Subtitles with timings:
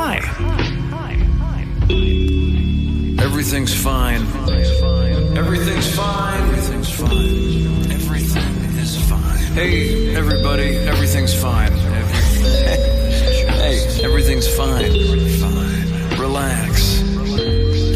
[0.00, 0.18] Hi.
[3.20, 4.20] Everything's fine.
[4.20, 5.36] Everything's fine.
[5.36, 7.90] Everything's fine.
[7.90, 9.38] Everything is fine.
[9.54, 11.72] Hey, everybody, everything's fine.
[11.72, 12.14] Every-
[13.58, 14.92] hey, everything's fine.
[15.40, 16.20] Fine.
[16.20, 17.02] Relax.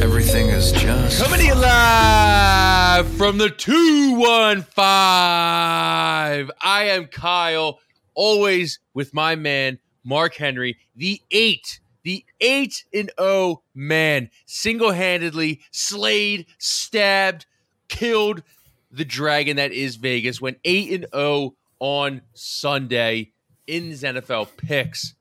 [0.03, 1.23] Everything is just.
[1.23, 4.75] Coming to you live from the 215.
[4.77, 7.79] I am Kyle,
[8.15, 15.61] always with my man, Mark Henry, the eight, the eight and O man, single handedly
[15.71, 17.47] slayed, stabbed,
[17.89, 18.43] killed
[18.91, 23.33] the dragon that is Vegas, went eight and O on Sunday
[23.67, 25.15] in his NFL picks.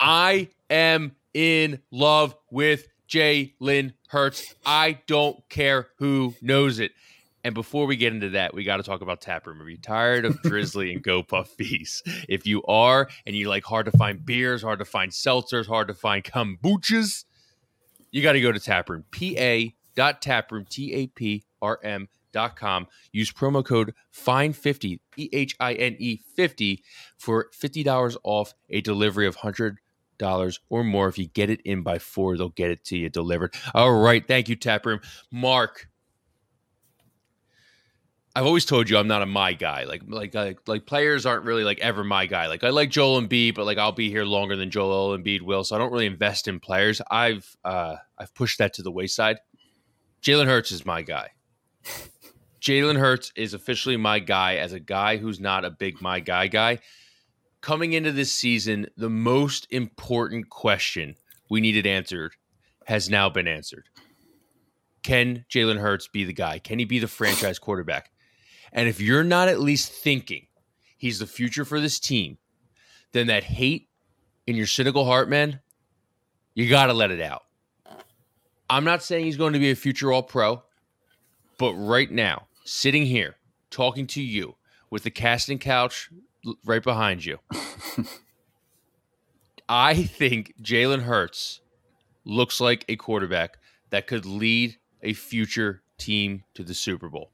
[0.00, 4.54] I am in love with Jalen Hurts.
[4.64, 6.92] I don't care who knows it.
[7.48, 9.62] And before we get into that, we got to talk about Taproom.
[9.62, 11.54] Are you tired of Drizzly and Go Puff?
[12.28, 15.88] If you are, and you like hard to find beers, hard to find seltzers, hard
[15.88, 17.24] to find kombuchas,
[18.10, 19.04] you got to go to Taproom.
[19.10, 22.86] pa.taproom, T A P R M dot com.
[23.12, 26.84] Use promo code FINE50, E H I N E 50
[27.16, 29.78] for $50 off a delivery of 100
[30.18, 31.08] dollars or more.
[31.08, 33.54] If you get it in by four, they'll get it to you delivered.
[33.74, 35.00] All right, thank you, Taproom.
[35.32, 35.88] Mark,
[38.38, 39.82] I've always told you I'm not a my guy.
[39.82, 42.46] Like like like, like players aren't really like ever my guy.
[42.46, 45.64] Like I like Joel Embiid, but like I'll be here longer than Joel Embiid will,
[45.64, 47.00] so I don't really invest in players.
[47.10, 49.40] I've uh I've pushed that to the wayside.
[50.22, 51.30] Jalen Hurts is my guy.
[52.60, 56.46] Jalen Hurts is officially my guy as a guy who's not a big my guy
[56.46, 56.78] guy
[57.60, 61.16] coming into this season, the most important question
[61.50, 62.36] we needed answered
[62.86, 63.88] has now been answered.
[65.02, 66.60] Can Jalen Hurts be the guy?
[66.60, 68.12] Can he be the franchise quarterback?
[68.72, 70.46] And if you're not at least thinking
[70.96, 72.38] he's the future for this team,
[73.12, 73.88] then that hate
[74.46, 75.60] in your cynical heart, man,
[76.54, 77.42] you got to let it out.
[78.70, 80.62] I'm not saying he's going to be a future all pro,
[81.58, 83.36] but right now, sitting here
[83.70, 84.56] talking to you
[84.90, 86.10] with the casting couch
[86.64, 87.38] right behind you.
[89.68, 91.60] I think Jalen Hurts
[92.24, 93.58] looks like a quarterback
[93.90, 97.30] that could lead a future team to the Super Bowl.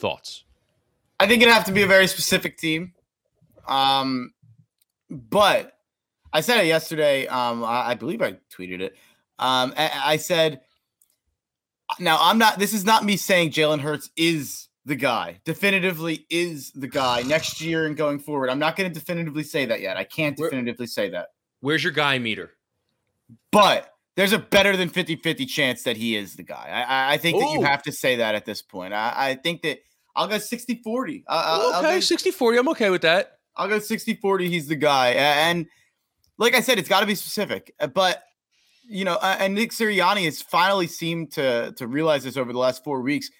[0.00, 0.44] Thoughts?
[1.20, 2.94] I think it'd have to be a very specific team.
[3.68, 4.32] Um,
[5.10, 5.74] but
[6.32, 7.26] I said it yesterday.
[7.26, 8.94] Um, I, I believe I tweeted it.
[9.38, 10.60] Um, I, I said,
[11.98, 12.58] now I'm not.
[12.58, 15.40] This is not me saying Jalen Hurts is the guy.
[15.44, 18.48] Definitively is the guy next year and going forward.
[18.48, 19.96] I'm not going to definitively say that yet.
[19.96, 21.28] I can't Where- definitively say that.
[21.60, 22.52] Where's your guy meter?
[23.52, 26.84] But there's a better than 50 50 chance that he is the guy.
[26.88, 28.94] I, I- think that you have to say that at this point.
[28.94, 29.80] I, I think that
[30.20, 31.24] I'll go 60 40.
[31.28, 32.58] I'll, I'll okay, go, 60 40.
[32.58, 33.38] I'm okay with that.
[33.56, 34.50] I'll go 60 40.
[34.50, 35.12] He's the guy.
[35.12, 35.66] And
[36.36, 37.74] like I said, it's got to be specific.
[37.80, 38.22] Uh, But,
[38.86, 42.58] you know, uh, and Nick Sirianni has finally seemed to, to realize this over the
[42.58, 43.30] last four weeks.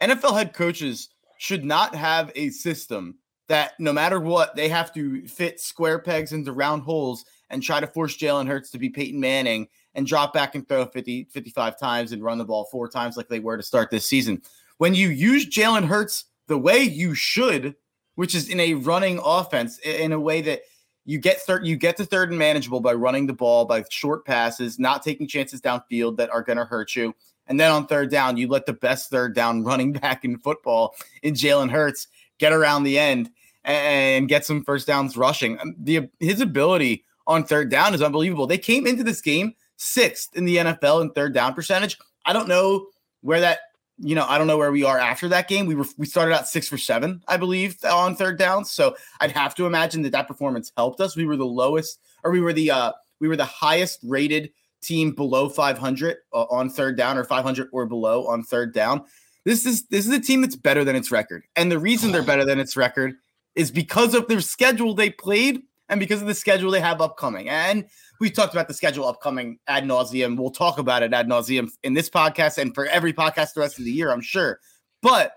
[0.00, 1.08] NFL head coaches
[1.38, 3.16] should not have a system
[3.48, 7.80] that no matter what, they have to fit square pegs into round holes and try
[7.80, 11.78] to force Jalen Hurts to be Peyton Manning and drop back and throw 50, 55
[11.78, 14.42] times and run the ball four times like they were to start this season.
[14.78, 17.74] When you use Jalen Hurts the way you should,
[18.14, 20.62] which is in a running offense, in a way that
[21.04, 24.26] you get third, you get to third and manageable by running the ball by short
[24.26, 27.14] passes, not taking chances downfield that are going to hurt you.
[27.46, 30.94] And then on third down, you let the best third down running back in football
[31.22, 32.08] in Jalen Hurts
[32.38, 33.30] get around the end
[33.64, 35.58] and get some first downs rushing.
[35.60, 38.46] Um, The his ability on third down is unbelievable.
[38.46, 41.98] They came into this game sixth in the NFL in third down percentage.
[42.24, 42.88] I don't know
[43.20, 43.58] where that
[43.98, 45.66] you know, I don't know where we are after that game.
[45.66, 48.70] We were we started out six for seven, I believe, on third downs.
[48.70, 51.16] So I'd have to imagine that that performance helped us.
[51.16, 54.52] We were the lowest, or we were the uh we were the highest rated
[54.82, 59.04] team below 500 uh, on third down, or 500 or below on third down.
[59.44, 62.22] This is this is a team that's better than its record, and the reason they're
[62.24, 63.14] better than its record
[63.54, 67.48] is because of their schedule they played and because of the schedule they have upcoming.
[67.48, 67.86] And
[68.20, 70.36] we talked about the schedule upcoming ad nauseum.
[70.36, 73.78] We'll talk about it ad nauseum in this podcast and for every podcast the rest
[73.78, 74.60] of the year, I'm sure.
[75.02, 75.32] But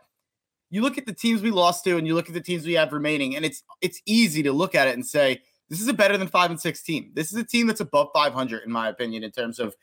[0.69, 2.73] you look at the teams we lost to and you look at the teams we
[2.73, 5.93] have remaining, and it's it's easy to look at it and say, this is a
[5.93, 7.11] better than five and six team.
[7.13, 9.75] This is a team that's above 500, in my opinion, in terms of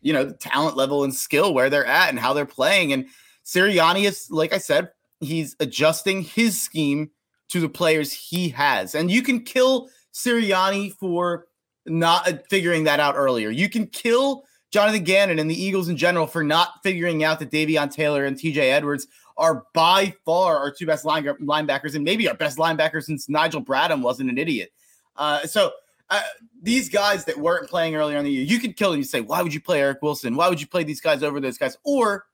[0.00, 2.92] you know the talent level and skill where they're at and how they're playing.
[2.92, 3.06] And
[3.44, 4.90] Sirianni is, like I said,
[5.20, 7.10] he's adjusting his scheme
[7.50, 8.94] to the players he has.
[8.94, 11.46] And you can kill Sirianni for
[11.86, 13.50] not uh, figuring that out earlier.
[13.50, 17.50] You can kill Jonathan Gannon and the Eagles in general for not figuring out that
[17.50, 19.06] Davion Taylor and TJ Edwards
[19.36, 23.62] are by far our two best line- linebackers and maybe our best linebacker since Nigel
[23.62, 24.72] Bradham wasn't an idiot.
[25.16, 25.72] Uh, so
[26.10, 26.20] uh,
[26.62, 28.98] these guys that weren't playing earlier in the year, you could kill them.
[28.98, 30.36] You say, why would you play Eric Wilson?
[30.36, 31.76] Why would you play these guys over those guys?
[31.84, 32.26] Or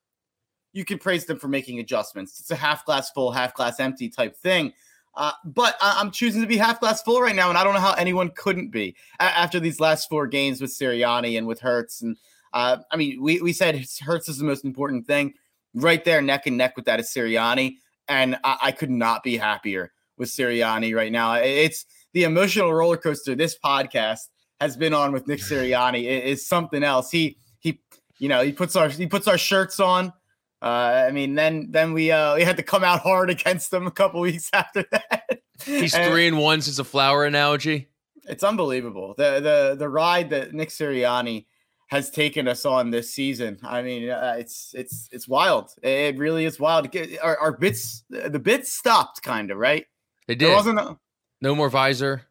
[0.72, 2.38] you could praise them for making adjustments.
[2.40, 4.72] It's a half glass full, half glass empty type thing.
[5.19, 7.75] Uh, but I- am choosing to be half glass full right now, and I don't
[7.75, 11.59] know how anyone couldn't be a- after these last four games with Sirianni and with
[11.59, 12.00] Hurts.
[12.00, 12.17] And
[12.53, 15.35] uh, I mean, we we said Hurts is the most important thing,
[15.75, 19.37] right there, neck and neck with that is Sirianni, and I, I could not be
[19.37, 21.35] happier with Sirianni right now.
[21.35, 24.21] It's the emotional roller coaster this podcast
[24.61, 27.11] has been on with Nick Sirianni is, something else.
[27.11, 27.81] He he
[28.21, 30.12] you know he puts our he puts our shirts on.
[30.60, 33.87] Uh, I mean, then then we uh, we had to come out hard against them
[33.87, 35.40] a couple weeks after that.
[35.64, 37.88] He's and three and one since a flower analogy.
[38.25, 41.46] It's unbelievable the the the ride that Nick Sirianni
[41.88, 43.58] has taken us on this season.
[43.62, 45.70] I mean, uh, it's it's it's wild.
[45.82, 46.94] It really is wild.
[47.22, 49.87] Our, our bits the bits stopped kind of right.
[50.26, 50.49] They did.
[50.49, 50.99] There wasn't a,
[51.40, 52.22] no more visor.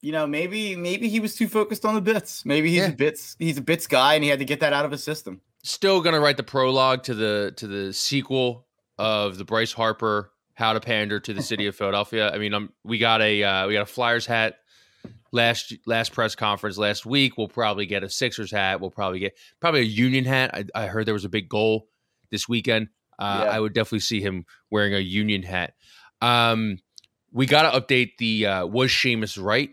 [0.00, 2.44] You know, maybe maybe he was too focused on the bits.
[2.46, 2.88] Maybe he's yeah.
[2.88, 5.04] a bits he's a bits guy and he had to get that out of his
[5.04, 5.40] system.
[5.62, 8.66] Still gonna write the prologue to the to the sequel
[8.98, 12.32] of the Bryce Harper How to Pander to the City of Philadelphia.
[12.32, 14.56] I mean, I'm we got a uh, we got a Flyers hat
[15.32, 17.36] last last press conference last week.
[17.36, 18.80] We'll probably get a Sixers hat.
[18.80, 20.50] We'll probably get probably a Union hat.
[20.54, 21.88] I, I heard there was a big goal
[22.30, 22.88] this weekend.
[23.18, 23.50] Uh, yeah.
[23.50, 25.74] I would definitely see him wearing a Union hat.
[26.20, 26.78] Um,
[27.32, 29.70] we got to update the uh, was Sheamus right?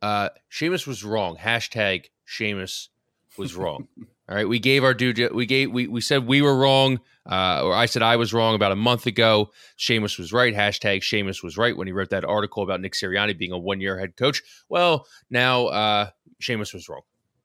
[0.00, 1.36] Uh, Sheamus was wrong.
[1.36, 2.90] Hashtag Sheamus
[3.36, 3.88] was wrong.
[4.28, 5.30] All right, we gave our due.
[5.32, 5.70] We gave.
[5.70, 6.98] We we said we were wrong,
[7.30, 9.50] uh, or I said I was wrong about a month ago.
[9.76, 10.52] Sheamus was right.
[10.52, 13.96] Hashtag Sheamus was right when he wrote that article about Nick Sirianni being a one-year
[13.98, 14.42] head coach.
[14.68, 17.02] Well, now uh, Sheamus was wrong.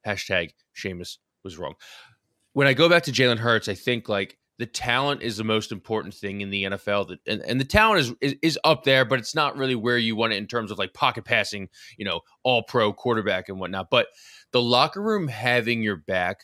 [0.08, 1.76] Hashtag Sheamus was wrong.
[2.54, 5.72] When I go back to Jalen Hurts, I think like the talent is the most
[5.72, 7.08] important thing in the NFL.
[7.10, 9.98] That and, and the talent is, is, is up there, but it's not really where
[9.98, 13.60] you want it in terms of like pocket passing, you know, all pro quarterback and
[13.60, 13.90] whatnot.
[13.90, 14.08] But
[14.52, 16.42] the locker room having your back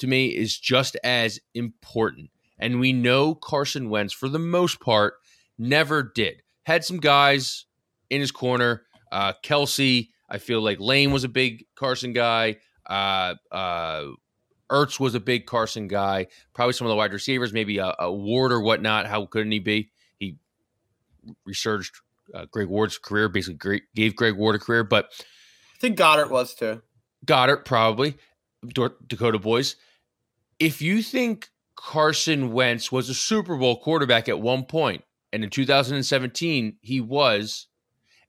[0.00, 2.30] to me is just as important.
[2.58, 5.14] And we know Carson Wentz, for the most part,
[5.58, 6.42] never did.
[6.64, 7.64] Had some guys
[8.10, 8.82] in his corner.
[9.10, 12.56] Uh, Kelce, I feel like Lane was a big Carson guy.
[12.88, 14.06] Uh, uh,
[14.70, 16.26] Ertz was a big Carson guy.
[16.54, 19.06] Probably some of the wide receivers, maybe a, a Ward or whatnot.
[19.06, 19.90] How couldn't he be?
[20.18, 20.36] He
[21.44, 21.96] resurged
[22.34, 24.84] uh, Greg Ward's career, basically gave Greg Ward a career.
[24.84, 25.06] But
[25.74, 26.82] I think Goedert was too.
[27.24, 28.16] Goedert, probably.
[29.06, 29.76] Dakota Boys.
[30.60, 35.02] If you think Carson Wentz was a Super Bowl quarterback at one point,
[35.32, 37.66] and in 2017 he was,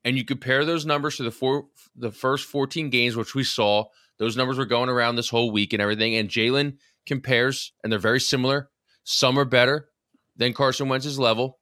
[0.04, 3.84] and you compare those numbers to the four the first 14 games which we saw
[4.18, 6.16] those numbers were going around this whole week and everything.
[6.16, 8.70] And Jalen compares, and they're very similar.
[9.04, 9.90] Some are better
[10.38, 11.60] than Carson Wentz's level.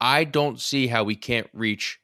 [0.00, 2.00] I don't see how we can't reach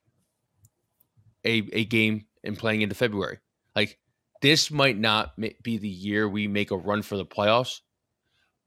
[1.45, 3.39] a, a game and playing into February.
[3.75, 3.99] Like,
[4.41, 5.33] this might not
[5.63, 7.81] be the year we make a run for the playoffs,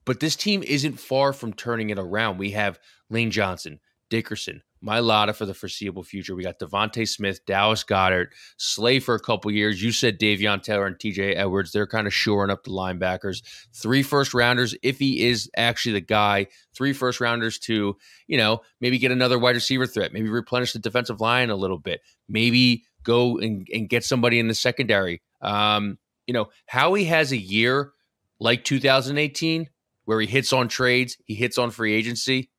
[0.06, 2.38] but this team isn't far from turning it around.
[2.38, 2.80] We have
[3.10, 3.80] Lane Johnson,
[4.10, 6.36] Dickerson, Mailata for the foreseeable future.
[6.36, 8.28] We got DeVonta Smith, Dallas Goedert,
[8.58, 9.82] Slay for a couple years.
[9.82, 11.72] You said Davion Taylor and TJ Edwards.
[11.72, 13.44] They're kind of shoring up the linebackers.
[13.74, 16.48] Three first rounders, if he is actually the guy.
[16.74, 17.96] Three first rounders to,
[18.28, 20.14] you know, maybe get another wide receiver threat.
[20.14, 22.02] Maybe replenish the defensive line a little bit.
[22.28, 25.22] Maybe go and, and get somebody in the secondary.
[25.42, 27.92] Um, you know, Howie has a year
[28.40, 29.70] like 2018
[30.06, 32.52] where he hits on trades, he hits on free agency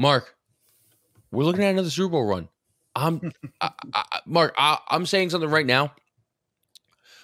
[0.00, 0.34] Mark,
[1.30, 2.48] we're looking at another Super Bowl run.
[2.96, 4.54] I'm, I, I, Mark.
[4.56, 5.92] I, I'm saying something right now.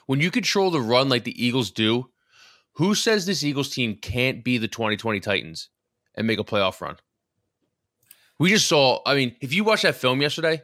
[0.06, 2.10] When you control the run like the Eagles do,
[2.74, 5.70] who says this Eagles team can't be the 2020 Titans
[6.14, 6.96] and make a playoff run?
[8.38, 9.00] We just saw.
[9.06, 10.60] I mean, if you watch that film yesterday,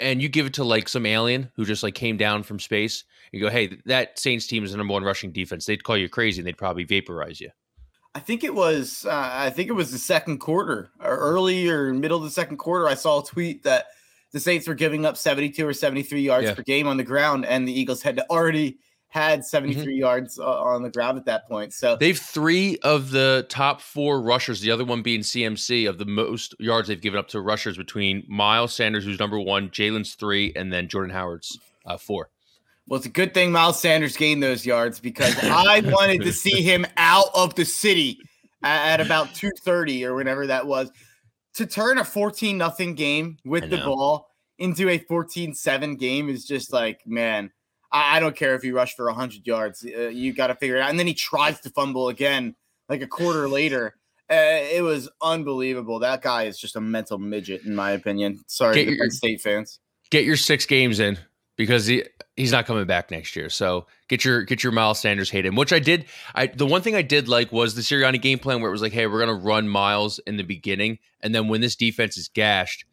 [0.00, 3.04] and you give it to like some alien who just like came down from space,
[3.32, 6.08] you go, "Hey, that Saints team is the number one rushing defense." They'd call you
[6.08, 7.50] crazy and they'd probably vaporize you.
[8.14, 11.92] I think it was uh, I think it was the second quarter or early or
[11.92, 12.88] middle of the second quarter.
[12.88, 13.86] I saw a tweet that
[14.32, 16.54] the Saints were giving up 72 or 73 yards yeah.
[16.54, 18.78] per game on the ground, and the Eagles had to already
[19.08, 19.98] had 73 mm-hmm.
[19.98, 21.72] yards uh, on the ground at that point.
[21.72, 26.04] So they've three of the top four rushers, the other one being CMC, of the
[26.04, 30.52] most yards they've given up to rushers between Miles Sanders, who's number one, Jalen's three,
[30.54, 32.28] and then Jordan Howard's uh, four.
[32.86, 36.62] Well, it's a good thing Miles Sanders gained those yards because I wanted to see
[36.62, 38.18] him out of the city
[38.62, 40.90] at, at about 2:30 or whenever that was
[41.54, 46.72] to turn a 14 nothing game with the ball into a 14-7 game is just
[46.72, 47.50] like, man,
[47.92, 49.84] I, I don't care if you rush for 100 yards.
[49.84, 50.90] Uh, you got to figure it out.
[50.90, 52.54] And then he tries to fumble again
[52.88, 53.94] like a quarter later
[54.30, 54.34] Uh,
[54.76, 56.00] it was unbelievable.
[56.00, 58.40] That guy is just a mental midget, in my opinion.
[58.46, 59.78] Sorry, Get to your- Penn State fans.
[60.10, 61.18] Get your six games in
[61.56, 62.02] because he
[62.36, 63.48] he's not coming back next year.
[63.50, 65.54] So get your get your Miles Sanders hate him.
[65.56, 66.04] Which I did.
[66.34, 68.82] I the one thing I did like was the Sirianni game plan where it was
[68.82, 72.28] like, hey, we're gonna run Miles in the beginning, and then when this defense is
[72.28, 72.84] gashed,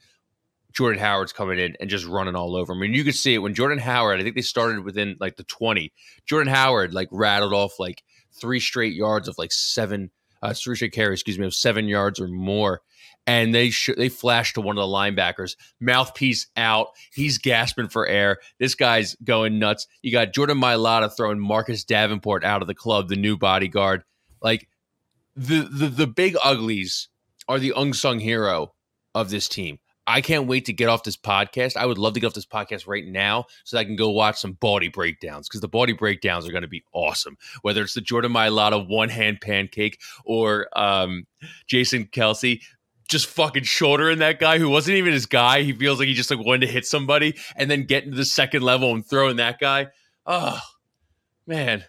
[0.75, 2.73] Jordan Howard's coming in and just running all over.
[2.73, 4.19] I mean, you could see it when Jordan Howard.
[4.19, 5.93] I think they started within like the twenty.
[6.25, 8.03] Jordan Howard like rattled off like
[8.33, 12.19] three straight yards of like seven, uh, three straight carries, excuse me, of seven yards
[12.19, 12.81] or more.
[13.25, 16.89] And they sh- they flashed to one of the linebackers, mouthpiece out.
[17.13, 18.37] He's gasping for air.
[18.59, 19.87] This guy's going nuts.
[20.01, 24.03] You got Jordan Mailata throwing Marcus Davenport out of the club, the new bodyguard.
[24.41, 24.67] Like
[25.35, 27.07] the the the big uglies
[27.47, 28.73] are the unsung hero
[29.15, 29.79] of this team.
[30.07, 31.75] I can't wait to get off this podcast.
[31.75, 34.09] I would love to get off this podcast right now so that I can go
[34.09, 37.37] watch some body breakdowns because the body breakdowns are going to be awesome.
[37.63, 41.25] Whether it's the Jordan Mailata one hand pancake or um,
[41.67, 42.61] Jason Kelce
[43.07, 45.61] just fucking shouldering that guy who wasn't even his guy.
[45.61, 48.25] He feels like he just like wanted to hit somebody and then get into the
[48.25, 49.87] second level and throwing that guy.
[50.25, 50.59] Oh
[51.47, 51.83] man,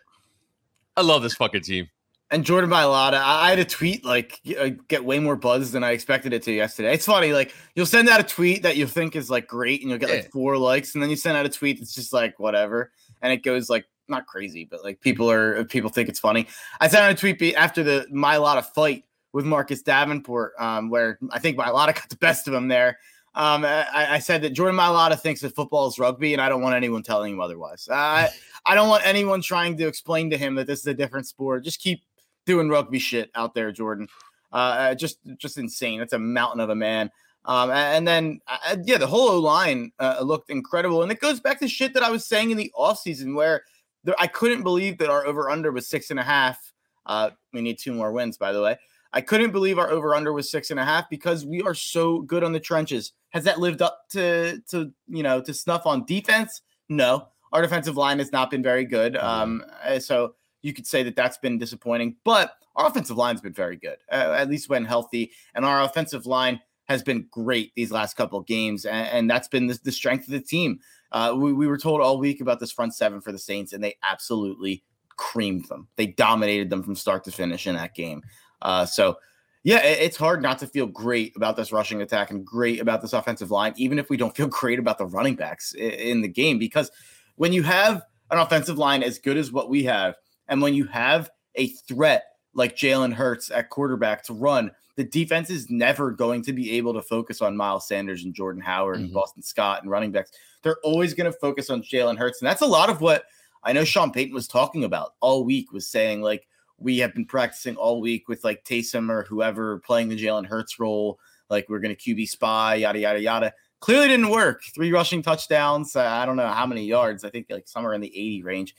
[0.96, 1.88] I love this fucking team.
[2.30, 5.84] And Jordan Mailata, I I had a tweet like uh, get way more buzz than
[5.84, 6.92] I expected it to yesterday.
[6.92, 9.90] It's funny, like you'll send out a tweet that you think is like great, and
[9.90, 10.16] you'll get Yeah.
[10.16, 12.90] like four likes, and then you send out a tweet that's just like whatever,
[13.22, 16.48] and it goes like not crazy, but like people are people think it's funny.
[16.80, 21.38] I sent out a tweet after the Mailata fight with Marcus Davenport, um, where I
[21.38, 22.98] think Mailata got the best of him there.
[23.36, 26.62] Um, I, I said that Jordan Mailata thinks that football is rugby, and I don't
[26.62, 27.88] want anyone telling him otherwise.
[27.88, 28.30] I
[28.66, 31.62] I don't want anyone trying to explain to him that this is a different sport.
[31.62, 32.02] Just keep
[32.46, 34.08] doing rugby shit out there, Jordan.
[34.52, 36.00] Uh, uh, just just insane.
[36.00, 37.10] It's a mountain of a man.
[37.44, 41.40] Um, and then uh, yeah, the whole O line uh, looked incredible, and it goes
[41.40, 43.62] back to shit that I was saying in the offseason where
[44.04, 46.72] there, I couldn't believe that our over under was six and a half.
[47.04, 48.78] Uh, we need two more wins, by the way.
[49.12, 52.20] I couldn't believe our over under was six and a half because we are so
[52.22, 53.12] good on the trenches.
[53.30, 56.62] Has that lived up to to you know to snuff on defense?
[56.88, 59.16] No, our defensive line has not been very good.
[59.16, 60.34] Um, uh, so
[60.66, 64.34] you could say that that's been disappointing, but our offensive line's been very good, uh,
[64.36, 65.30] at least when healthy.
[65.54, 69.48] And our offensive line has been great these last couple of games, and, and that's
[69.48, 70.80] been the, the strength of the team.
[71.12, 73.82] Uh, we, we were told all week about this front seven for the Saints, and
[73.82, 74.82] they absolutely
[75.16, 75.88] creamed them.
[75.96, 78.22] They dominated them from start to finish in that game.
[78.60, 79.16] Uh, so,
[79.62, 83.02] yeah, it- it's hard not to feel great about this rushing attack and great about
[83.02, 86.20] this offensive line, even if we don't feel great about the running backs i- in
[86.20, 86.58] the game.
[86.58, 86.90] Because
[87.36, 90.16] when you have an offensive line as good as what we have,
[90.48, 92.24] and when you have a threat
[92.54, 96.94] like Jalen Hurts at quarterback to run, the defense is never going to be able
[96.94, 99.14] to focus on Miles Sanders and Jordan Howard and Mhm.
[99.14, 100.30] Boston Scott and running backs.
[100.62, 102.40] They're always going to focus on Jalen Hurts.
[102.40, 103.24] And that's a lot of what
[103.62, 106.46] I know Sean Payton was talking about all week, was saying, like,
[106.78, 110.78] we have been practicing all week with like Taysom or whoever playing the Jalen Hurts
[110.78, 111.18] role.
[111.50, 113.52] Like, we're going to QB spy, yada, yada, yada.
[113.80, 114.62] Clearly didn't work.
[114.74, 115.94] Three rushing touchdowns.
[115.96, 117.24] Uh, I don't know how many yards.
[117.24, 118.74] I think like somewhere in the 80 range.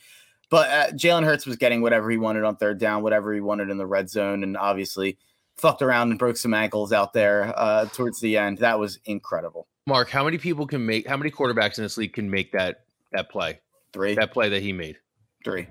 [0.49, 3.69] But uh, Jalen Hurts was getting whatever he wanted on third down, whatever he wanted
[3.69, 5.17] in the red zone, and obviously
[5.57, 8.59] fucked around and broke some ankles out there uh, towards the end.
[8.59, 9.67] That was incredible.
[9.85, 11.07] Mark, how many people can make?
[11.07, 13.59] How many quarterbacks in this league can make that that play?
[13.93, 14.97] Three, That play that he made.
[15.43, 15.67] three.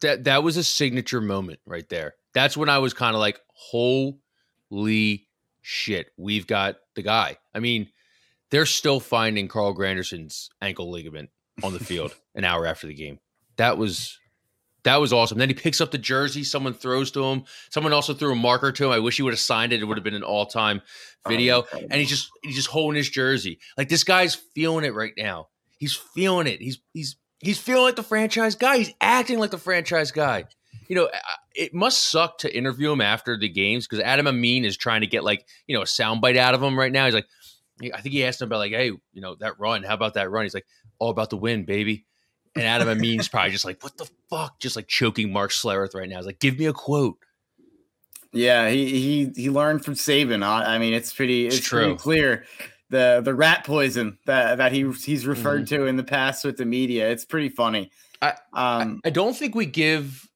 [0.00, 2.14] that that was a signature moment right there.
[2.34, 5.28] That's when I was kind of like, holy
[5.62, 7.36] shit, we've got the guy.
[7.54, 7.88] I mean,
[8.50, 11.30] they're still finding Carl Granderson's ankle ligament
[11.62, 13.18] on the field an hour after the game.
[13.60, 14.18] That was
[14.84, 15.36] that was awesome.
[15.36, 17.44] Then he picks up the jersey, someone throws to him.
[17.68, 18.90] Someone also threw a marker to him.
[18.90, 19.82] I wish he would have signed it.
[19.82, 20.80] It would have been an all-time
[21.26, 21.66] oh, video.
[21.70, 23.58] Oh, and he's just he's just holding his jersey.
[23.76, 25.48] Like this guy's feeling it right now.
[25.76, 26.62] He's feeling it.
[26.62, 28.78] He's he's he's feeling like the franchise guy.
[28.78, 30.46] He's acting like the franchise guy.
[30.88, 31.10] You know,
[31.54, 35.06] it must suck to interview him after the games because Adam Amin is trying to
[35.06, 37.04] get like you know a soundbite out of him right now.
[37.04, 37.28] He's like,
[37.92, 39.82] I think he asked him about like, hey, you know that run.
[39.82, 40.46] How about that run?
[40.46, 40.66] He's like,
[40.98, 42.06] all about the win, baby.
[42.56, 44.58] And Adam Amin's probably just like, what the fuck?
[44.58, 46.16] Just like choking Mark Schlereth right now.
[46.16, 47.18] He's like, give me a quote.
[48.32, 50.44] Yeah, he he he learned from Saban.
[50.44, 52.44] I, I mean, it's pretty It's it's, pretty clear
[52.88, 55.76] the the rat poison that that he he's referred Mm-hmm.
[55.82, 57.10] to in the past with the media.
[57.10, 57.90] It's pretty funny.
[58.22, 60.28] I- um I don't think we give.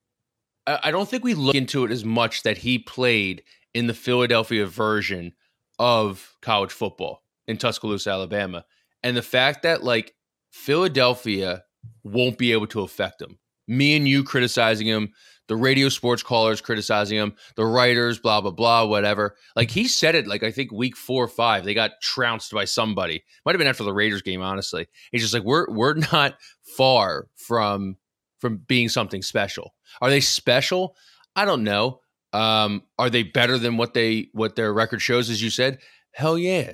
[0.67, 3.43] I I don't think we look into it as much that he played
[3.75, 5.33] in the Philadelphia version
[5.79, 8.65] of college football in Tuscaloosa, Alabama,
[9.03, 10.15] and the fact that like
[10.51, 11.65] Philadelphia
[12.03, 13.39] won't be able to affect him.
[13.67, 15.13] Me and you criticizing him,
[15.49, 19.37] the radio sports callers criticizing him, the writers, blah blah blah, whatever.
[19.57, 22.65] Like he said it, like I think week four or five, they got trounced by
[22.65, 23.23] somebody.
[23.45, 24.87] Might have been after the Raiders game, honestly.
[25.13, 26.37] He's just like we're we're not
[26.77, 27.97] far from
[28.41, 29.75] from being something special.
[30.01, 30.97] Are they special?
[31.37, 32.01] I don't know.
[32.33, 35.79] Um, are they better than what they what their record shows, as you said?
[36.13, 36.73] Hell yeah.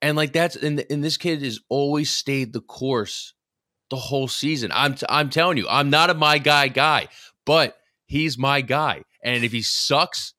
[0.00, 3.34] And like that's and, and this kid has always stayed the course
[3.92, 4.70] the whole season.
[4.72, 7.08] I'm t- I'm telling you, I'm not a my guy guy,
[7.44, 9.02] but he's my guy.
[9.22, 10.32] And if he sucks,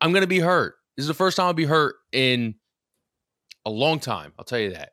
[0.00, 0.76] I'm gonna be hurt.
[0.96, 2.54] This is the first time I'll be hurt in
[3.66, 4.32] a long time.
[4.38, 4.92] I'll tell you that.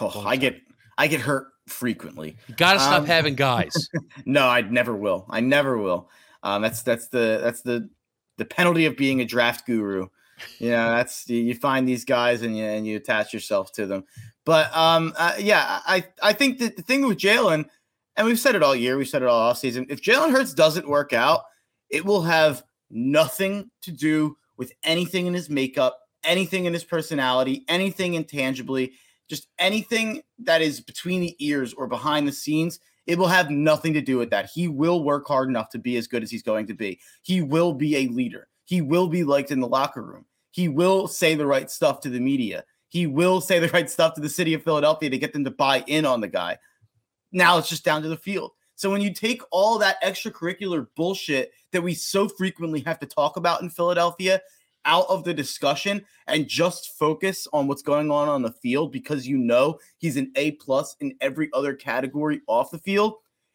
[0.00, 0.60] Oh, I get
[0.96, 2.36] I get hurt frequently.
[2.46, 3.88] You gotta stop Um, having guys.
[4.24, 5.26] No, I never will.
[5.28, 6.08] I never will.
[6.44, 7.90] Um, that's that's the that's the
[8.38, 10.06] the penalty of being a draft guru.
[10.58, 14.04] You know, that's you, find these guys and you and you attach yourself to them.
[14.44, 17.66] But um, uh, yeah, I I think that the thing with Jalen,
[18.16, 19.86] and we've said it all year, we've said it all off season.
[19.88, 21.42] If Jalen Hurts doesn't work out,
[21.90, 27.64] it will have nothing to do with anything in his makeup, anything in his personality,
[27.68, 28.92] anything intangibly,
[29.28, 32.80] just anything that is between the ears or behind the scenes.
[33.06, 34.48] It will have nothing to do with that.
[34.52, 36.98] He will work hard enough to be as good as he's going to be.
[37.22, 38.48] He will be a leader.
[38.64, 40.24] He will be liked in the locker room.
[40.50, 42.64] He will say the right stuff to the media.
[42.88, 45.50] He will say the right stuff to the city of Philadelphia to get them to
[45.50, 46.58] buy in on the guy.
[47.32, 48.52] Now it's just down to the field.
[48.76, 53.36] So when you take all that extracurricular bullshit that we so frequently have to talk
[53.36, 54.40] about in Philadelphia
[54.84, 59.26] out of the discussion and just focus on what's going on on the field because
[59.26, 63.14] you know he's an A plus in every other category off the field,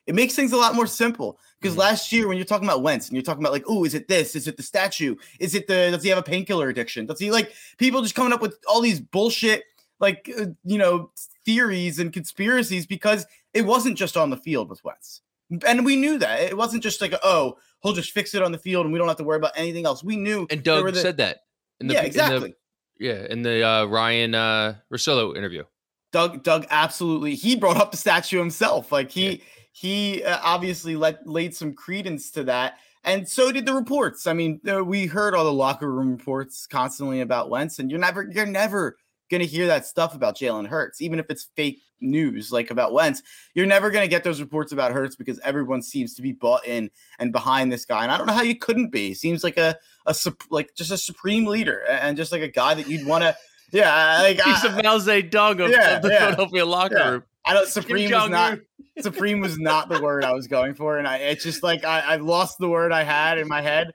[0.09, 1.39] it makes things a lot more simple.
[1.61, 1.79] Because Mhm.
[1.79, 4.07] last year when you're talking about Wentz and you're talking about like, oh, is it
[4.07, 4.35] this?
[4.35, 5.15] Is it the statue?
[5.39, 7.05] Is it the does he have a painkiller addiction?
[7.05, 9.63] Does he like people just coming up with all these bullshit
[9.99, 11.11] like uh, you know
[11.45, 15.21] theories and conspiracies because it wasn't just on the field with Wentz.
[15.67, 16.41] And we knew that.
[16.41, 19.07] It wasn't just like, oh, he'll just fix it on the field and we don't
[19.07, 20.03] have to worry about anything else.
[20.03, 21.39] We knew And Doug the- said that.
[21.79, 22.55] In the, yeah, in the- exactly.
[22.99, 25.63] yeah, in the uh, Ryan uh, Rosillo interview.
[26.11, 28.91] Doug Doug absolutely he brought up the statue himself.
[28.91, 29.43] Like he
[29.79, 32.79] he uh, obviously let laid some credence to that.
[33.05, 34.27] And so did the reports.
[34.27, 37.97] I mean, uh, we heard all the locker room reports constantly about Wentz, and you're
[37.99, 38.97] never you're never
[39.31, 43.23] gonna hear that stuff about Jalen Hurts, even if it's fake news like about Wentz.
[43.53, 46.91] You're never gonna get those reports about Hurts because everyone seems to be bought in
[47.17, 48.03] and behind this guy.
[48.03, 49.07] And I don't know how you couldn't be.
[49.07, 50.15] He seems like a a
[50.49, 53.33] like just a supreme leader and just like a guy that you'd want to.
[53.71, 57.09] Yeah, like He's I, the Mao Zedong of, Yeah, of the yeah, Philadelphia locker yeah.
[57.11, 57.23] room.
[57.49, 57.67] I don't.
[57.67, 58.59] Supreme was not.
[59.01, 62.01] Supreme was not the word I was going for, and I it's just like I
[62.01, 63.91] I lost the word I had in my head.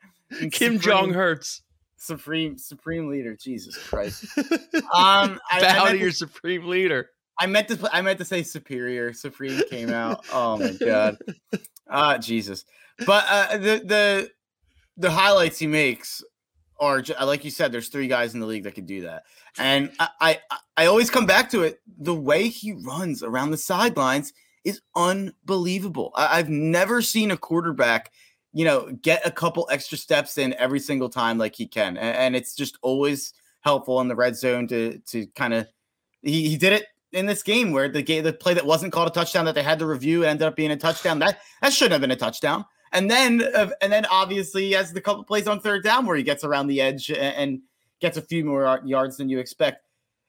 [0.51, 1.63] Kim Jong hurts.
[1.97, 4.27] Supreme Supreme Leader, Jesus Christ.
[4.93, 7.09] Um, I, I, Bow to your to, supreme leader.
[7.39, 9.13] I meant to I meant to say superior.
[9.13, 10.25] Supreme came out.
[10.33, 11.17] Oh my god.
[11.89, 12.65] Ah, Jesus.
[13.07, 14.31] But uh, the the
[14.97, 16.23] the highlights he makes
[16.81, 17.73] are like you said.
[17.73, 19.25] There's three guys in the league that could do that,
[19.59, 20.39] and I I,
[20.77, 21.81] I always come back to it.
[21.99, 24.33] The way he runs around the sidelines
[24.65, 26.13] is unbelievable.
[26.15, 28.13] I, I've never seen a quarterback,
[28.53, 32.17] you know, get a couple extra steps in every single time like he can, and,
[32.17, 35.69] and it's just always helpful in the red zone to to kind of.
[36.23, 39.09] He, he did it in this game where the game the play that wasn't called
[39.09, 41.21] a touchdown that they had to review ended up being a touchdown.
[41.21, 42.65] That that shouldn't have been a touchdown.
[42.95, 46.17] And then uh, and then obviously he has the couple plays on third down where
[46.17, 47.61] he gets around the edge a- and,
[48.01, 49.85] gets a few more yards than you expect.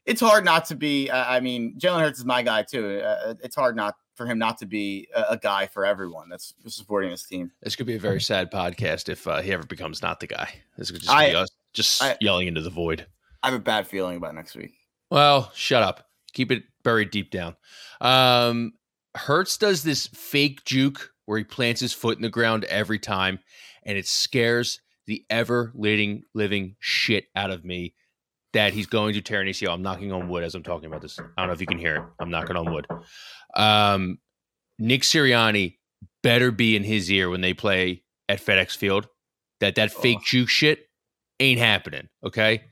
[0.05, 1.09] It's hard not to be.
[1.09, 2.99] Uh, I mean, Jalen Hurts is my guy too.
[2.99, 6.53] Uh, it's hard not for him not to be a, a guy for everyone that's
[6.67, 7.51] supporting this team.
[7.61, 10.47] This could be a very sad podcast if uh, he ever becomes not the guy.
[10.77, 13.05] This could just I- be us just I- yelling into the void.
[13.43, 14.73] I have a bad feeling about next week.
[15.11, 16.07] Well, shut up.
[16.33, 17.55] Keep it buried deep down.
[18.01, 18.73] Um,
[19.15, 23.39] Hurts does this fake juke where he plants his foot in the ground every time,
[23.83, 27.93] and it scares the ever living living shit out of me
[28.53, 29.73] that he's going to tear an ACL.
[29.73, 31.19] I'm knocking on wood as I'm talking about this.
[31.19, 32.03] I don't know if you can hear it.
[32.19, 32.87] I'm knocking on wood.
[33.53, 34.19] Um,
[34.79, 35.77] Nick Sirianni
[36.23, 39.07] better be in his ear when they play at FedEx Field.
[39.59, 40.87] That that fake juke shit
[41.39, 42.07] ain't happening.
[42.25, 42.63] Okay.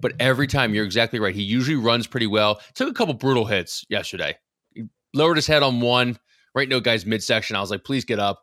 [0.00, 1.34] But every time you're exactly right.
[1.34, 2.60] He usually runs pretty well.
[2.74, 4.36] Took a couple brutal hits yesterday.
[4.74, 6.18] He lowered his head on one
[6.56, 7.54] right a guy's midsection.
[7.54, 8.42] I was like, please get up.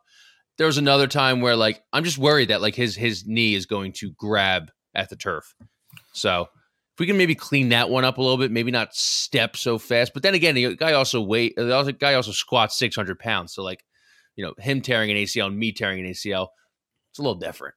[0.58, 3.66] There was another time where like I'm just worried that like his his knee is
[3.66, 5.54] going to grab at the turf.
[6.14, 9.58] So if we can maybe clean that one up a little bit, maybe not step
[9.58, 10.14] so fast.
[10.14, 13.54] But then again, the guy also weight the other guy also squats 600 pounds.
[13.54, 13.84] So like,
[14.36, 16.48] you know, him tearing an ACL and me tearing an ACL,
[17.12, 17.74] it's a little different.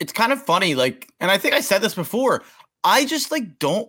[0.00, 2.42] it's kind of funny like and i think i said this before
[2.82, 3.88] i just like don't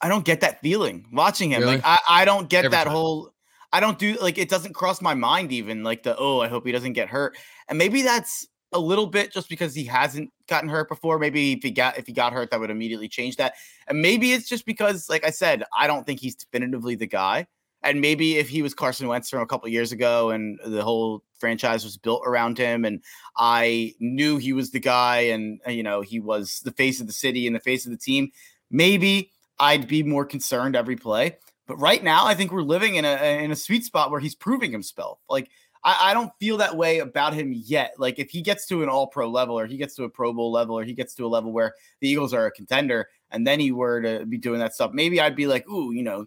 [0.00, 1.74] i don't get that feeling watching him Really?
[1.76, 2.92] like I, I don't get Every that time.
[2.92, 3.31] whole
[3.72, 6.66] i don't do like it doesn't cross my mind even like the oh i hope
[6.66, 7.36] he doesn't get hurt.
[7.68, 11.18] And maybe that's a little bit just because he hasn't gotten hurt before.
[11.18, 13.54] Maybe if he got if he got hurt that would immediately change that.
[13.86, 17.46] And maybe it's just because like i said i don't think he's definitively the guy.
[17.84, 21.24] And maybe if he was Carson Wentz from a couple years ago and the whole
[21.40, 23.02] franchise was built around him and
[23.36, 27.06] I knew he was the guy and uh, you know he was the face of
[27.06, 28.30] the city and the face of the team,
[28.70, 31.36] maybe I'd be more concerned every play.
[31.72, 34.34] But right now, I think we're living in a in a sweet spot where he's
[34.34, 35.20] proving himself.
[35.30, 35.48] Like
[35.82, 37.94] I, I don't feel that way about him yet.
[37.96, 40.34] Like if he gets to an all pro level or he gets to a Pro
[40.34, 43.46] Bowl level or he gets to a level where the Eagles are a contender and
[43.46, 46.26] then he were to be doing that stuff, maybe I'd be like, ooh, you know,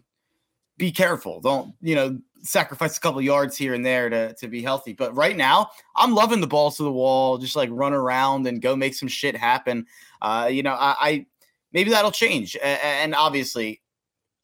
[0.78, 1.40] be careful.
[1.40, 4.94] Don't, you know, sacrifice a couple yards here and there to, to be healthy.
[4.94, 8.60] But right now, I'm loving the balls to the wall, just like run around and
[8.60, 9.86] go make some shit happen.
[10.20, 11.26] Uh, you know, I, I
[11.72, 12.56] maybe that'll change.
[12.60, 13.80] And obviously,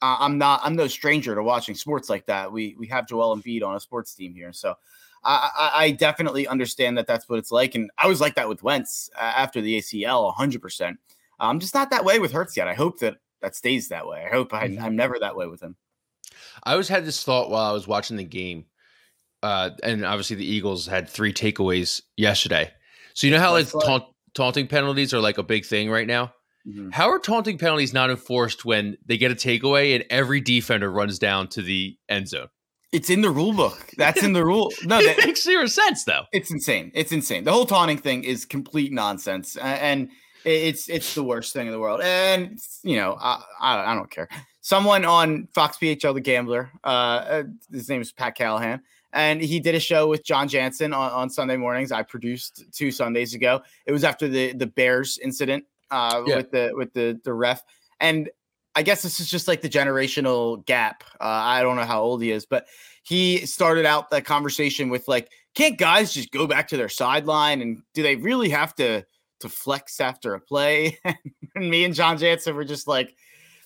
[0.03, 2.51] I'm not I'm no stranger to watching sports like that.
[2.51, 4.75] We we have Joel Embiid on a sports team here, so
[5.25, 7.75] I, I, definitely understand that that's what it's like.
[7.75, 10.97] And I was like that with Wentz uh, after the ACL, 100%.
[11.39, 12.67] I'm just not that way with Hurts yet.
[12.67, 14.25] I hope that that stays that way.
[14.25, 14.95] I hope I, am mm-hmm.
[14.95, 15.75] never that way with him.
[16.63, 18.65] I always had this thought while I was watching the game.
[19.41, 22.71] Uh, and obviously, the Eagles had three takeaways yesterday.
[23.13, 26.33] So, you know how like taunt, taunting penalties are like a big thing right now?
[26.67, 26.91] Mm-hmm.
[26.91, 31.19] How are taunting penalties not enforced when they get a takeaway and every defender runs
[31.19, 32.47] down to the end zone?
[32.93, 33.89] It's in the rule book.
[33.97, 34.71] That's in the rule.
[34.83, 36.23] No, it that, makes zero sense though.
[36.31, 36.91] It's insane.
[36.93, 37.43] It's insane.
[37.43, 40.09] The whole taunting thing is complete nonsense, and
[40.45, 42.01] it's it's the worst thing in the world.
[42.03, 44.29] And you know, I I, I don't care.
[44.61, 49.59] Someone on Fox PHL, the Gambler, uh, uh, his name is Pat Callahan, and he
[49.59, 51.91] did a show with John Jansen on, on Sunday mornings.
[51.91, 53.63] I produced two Sundays ago.
[53.87, 56.37] It was after the the Bears incident uh, yeah.
[56.37, 57.63] with the with the the ref,
[57.99, 58.29] and
[58.75, 61.03] I guess this is just like the generational gap.
[61.21, 62.67] Uh, I don't know how old he is, but
[63.03, 67.61] he started out that conversation with like, can't guys just go back to their sideline
[67.61, 69.05] and do they really have to
[69.41, 70.97] to flex after a play?
[71.55, 73.15] and me and John Jansen were just like,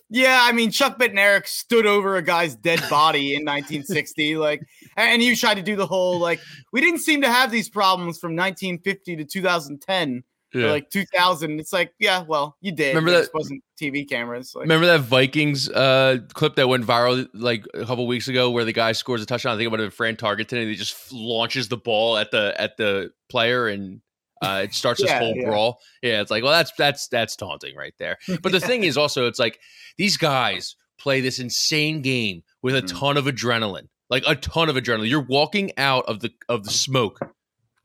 [0.09, 4.61] yeah, I mean, Chuck Bednarik stood over a guy's dead body in 1960, like,
[4.95, 6.39] and he tried to do the whole like,
[6.73, 10.71] we didn't seem to have these problems from 1950 to 2010 yeah.
[10.71, 11.59] like 2000.
[11.59, 12.95] It's like, yeah, well, you did.
[12.95, 14.53] Remember it that wasn't TV cameras.
[14.55, 18.65] Like, remember that Vikings uh, clip that went viral like a couple weeks ago, where
[18.65, 19.53] the guy scores a touchdown.
[19.53, 22.53] I think it about it, Fran Tarkenton, and he just launches the ball at the
[22.59, 24.01] at the player, and
[24.41, 25.45] uh, it starts this whole yeah.
[25.45, 25.79] brawl.
[26.01, 28.17] Yeah, it's like, well, that's that's that's taunting right there.
[28.41, 29.59] But the thing is, also, it's like
[29.97, 32.97] these guys play this insane game with a mm-hmm.
[32.97, 35.09] ton of adrenaline, like a ton of adrenaline.
[35.09, 37.19] You're walking out of the of the smoke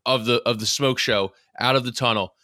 [0.06, 2.34] of the of the smoke show out of the tunnel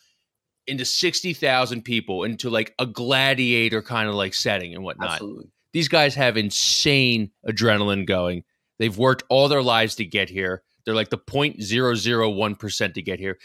[0.69, 5.13] into 60,000 people into like a gladiator kind of like setting and whatnot.
[5.13, 5.51] Absolutely.
[5.73, 8.45] These guys have insane adrenaline going.
[8.79, 10.63] They've worked all their lives to get here.
[10.85, 13.39] They're like the 0.001% to get here.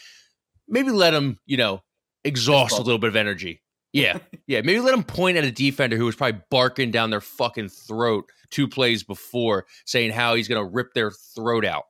[0.68, 1.82] Maybe let them, you know,
[2.24, 3.62] exhaust a little bit of energy.
[3.96, 4.18] Yeah.
[4.48, 4.62] Yeah.
[4.62, 8.26] Maybe let them point at a defender who was probably barking down their fucking throat
[8.50, 11.84] two plays before saying how he's going to rip their throat out.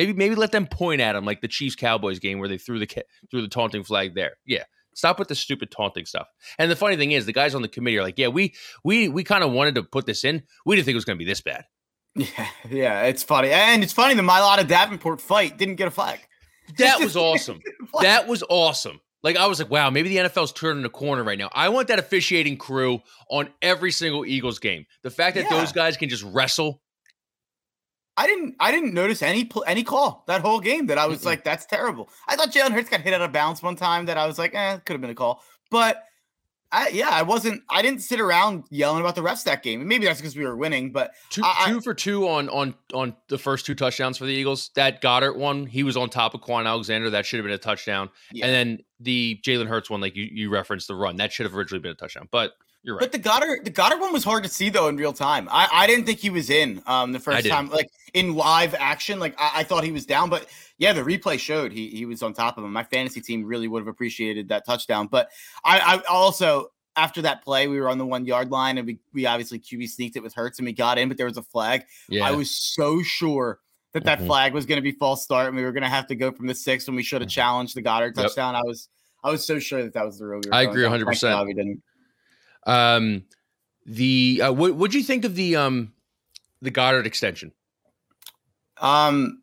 [0.00, 2.78] Maybe maybe let them point at him like the Chiefs Cowboys game where they threw
[2.78, 2.86] the
[3.30, 4.38] threw the taunting flag there.
[4.46, 4.64] Yeah.
[4.94, 6.26] Stop with the stupid taunting stuff.
[6.58, 9.10] And the funny thing is, the guys on the committee are like, "Yeah, we we
[9.10, 10.42] we kind of wanted to put this in.
[10.64, 11.64] We didn't think it was going to be this bad."
[12.16, 14.14] Yeah, yeah, it's funny, and it's funny.
[14.14, 16.18] The Mailata Davenport fight didn't get a flag.
[16.78, 17.60] That was awesome.
[18.00, 19.00] that was awesome.
[19.22, 21.50] Like I was like, wow, maybe the NFL's turning a corner right now.
[21.52, 24.86] I want that officiating crew on every single Eagles game.
[25.02, 25.58] The fact that yeah.
[25.58, 26.80] those guys can just wrestle
[28.16, 31.26] I didn't I didn't notice any any call that whole game that I was mm
[31.26, 32.08] like that's terrible.
[32.28, 34.54] I thought Jalen Hurts got hit out of bounds one time that I was like,
[34.54, 35.42] eh, could have been a call.
[35.70, 36.04] But
[36.72, 37.62] I, yeah, I wasn't.
[37.68, 39.86] I didn't sit around yelling about the refs that game.
[39.88, 40.92] Maybe that's because we were winning.
[40.92, 44.32] But two, I, two for two on on on the first two touchdowns for the
[44.32, 44.70] Eagles.
[44.76, 47.10] That Goedert one, he was on top of Kwon Alexander.
[47.10, 48.08] That should have been a touchdown.
[48.32, 48.46] Yeah.
[48.46, 51.56] And then the Jalen Hurts one, like you you referenced the run, that should have
[51.56, 52.28] originally been a touchdown.
[52.30, 53.00] But you're right.
[53.00, 55.48] But the Goedert, the Goedert one was hard to see though in real time.
[55.50, 59.18] I, I didn't think he was in um the first time, like in live action.
[59.18, 60.46] Like I, I, thought he was down, but
[60.78, 62.72] yeah, the replay showed he he was on top of him.
[62.72, 65.08] My fantasy team really would have appreciated that touchdown.
[65.08, 65.30] But
[65.64, 68.98] I, I also after that play, we were on the one yard line and we,
[69.12, 71.42] we obviously QB sneaked it with Hurts and we got in, but there was a
[71.42, 71.84] flag.
[72.08, 72.26] Yeah.
[72.26, 73.60] I was so sure
[73.92, 74.26] that that mm-hmm.
[74.26, 76.30] flag was going to be false start and we were going to have to go
[76.32, 77.34] from the six when we should have mm-hmm.
[77.34, 78.54] challenged the Goedert touchdown.
[78.54, 78.62] Yep.
[78.64, 78.88] I was
[79.22, 80.40] I was so sure that that was the rule.
[80.44, 81.06] We I agree 100.
[81.06, 81.82] percent We didn't.
[82.66, 83.24] Um,
[83.86, 85.92] the uh, what would you think of the um
[86.62, 87.52] the Goedert extension?
[88.80, 89.42] Um,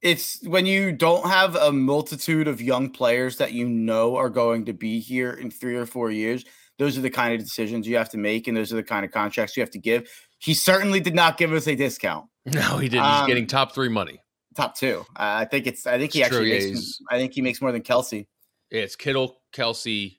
[0.00, 4.64] it's when you don't have a multitude of young players that you know are going
[4.66, 6.44] to be here in three or four years.
[6.78, 9.04] Those are the kind of decisions you have to make, and those are the kind
[9.04, 10.10] of contracts you have to give.
[10.38, 12.26] He certainly did not give us a discount.
[12.44, 13.04] No, he didn't.
[13.04, 14.20] He's um, getting top three money.
[14.56, 15.04] Top two.
[15.10, 15.86] Uh, I think it's.
[15.86, 16.50] I think he it's actually.
[16.50, 18.26] Makes, I think he makes more than Kelce.
[18.68, 20.18] Yeah, it's Kittle, Kelce,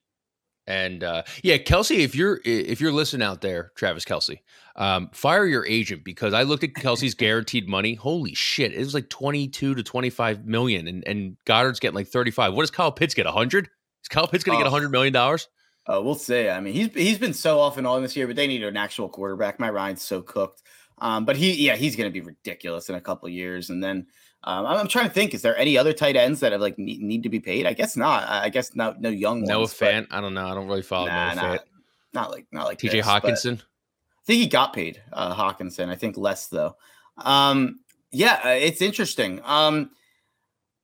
[0.65, 4.39] And uh, yeah, Kelce, if you're if you're listening out there, Travis Kelce,
[4.77, 7.95] um, fire your agent because I looked at Kelce's guaranteed money.
[7.95, 11.95] Holy shit, it was like twenty two to twenty five million, and and Goedert's getting
[11.95, 12.53] like thirty five.
[12.53, 13.25] What does Kyle Pitts get?
[13.25, 13.69] hundred?
[14.03, 14.65] Is Kyle Pitts going to Oh.
[14.65, 15.49] get hundred million dollars?
[15.85, 16.47] Uh, we'll see.
[16.47, 18.77] I mean, he's he's been so off and on this year, but they need an
[18.77, 19.59] actual quarterback.
[19.59, 20.61] My Ryan's so cooked.
[20.99, 23.69] Um, but he, yeah, he's going to be ridiculous in a couple of years.
[23.69, 24.05] And then
[24.45, 26.77] um, I'm, I'm trying to think: is there any other tight ends that have like
[26.77, 27.65] need, need to be paid?
[27.65, 28.27] I guess not.
[28.27, 29.49] I guess no, no young ones.
[29.49, 30.07] Noah but- Fant.
[30.11, 30.45] I don't know.
[30.45, 31.65] I don't really follow Nah, Noah not,
[32.13, 32.97] not like not like T.J.
[32.97, 33.59] this, Hockenson.
[33.59, 35.89] I think he got paid, uh, Hockenson.
[35.89, 36.75] I think less though.
[37.17, 37.79] Um,
[38.11, 39.41] yeah, uh, it's interesting.
[39.43, 39.91] Um,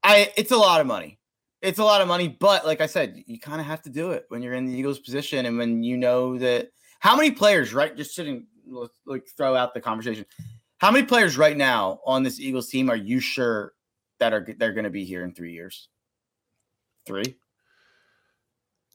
[0.03, 1.19] I it's a lot of money.
[1.61, 4.11] It's a lot of money, but like I said, you kind of have to do
[4.11, 6.69] it when you're in the Eagles' position and when you know that.
[7.01, 7.95] How many players, right?
[7.95, 10.25] Just sitting, let's like throw out the conversation.
[10.79, 13.73] How many players right now on this Eagles team are you sure
[14.19, 15.89] that are they're going to be here in three years?
[17.05, 17.37] Three.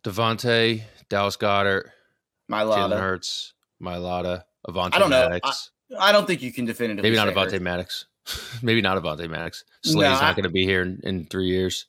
[0.02, 1.90] DeVonta, Dallas Goedert,
[2.48, 2.98] My Jalen.
[2.98, 5.28] Hurts, Mailata, Avonte I don't know.
[5.28, 5.70] Maddox.
[5.98, 7.10] I don't think you can definitively.
[7.10, 7.28] Maybe not.
[7.34, 8.06] Avonte Maddox.
[8.62, 9.64] Maybe not Avonte Maddox.
[9.86, 11.86] No, Slay's I- not going to be here in, in three years.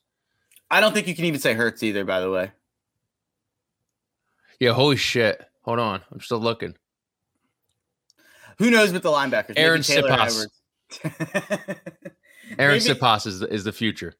[0.69, 2.03] I don't think you can even say Hurts either.
[2.03, 2.51] By the way.
[4.59, 5.41] Yeah, holy shit.
[5.63, 6.01] Hold on.
[6.11, 6.75] I'm still looking.
[8.57, 9.53] Who knows with the linebackers?
[9.57, 10.47] Aaron Sipas.
[12.59, 14.13] Aaron Sipas is the, is the future.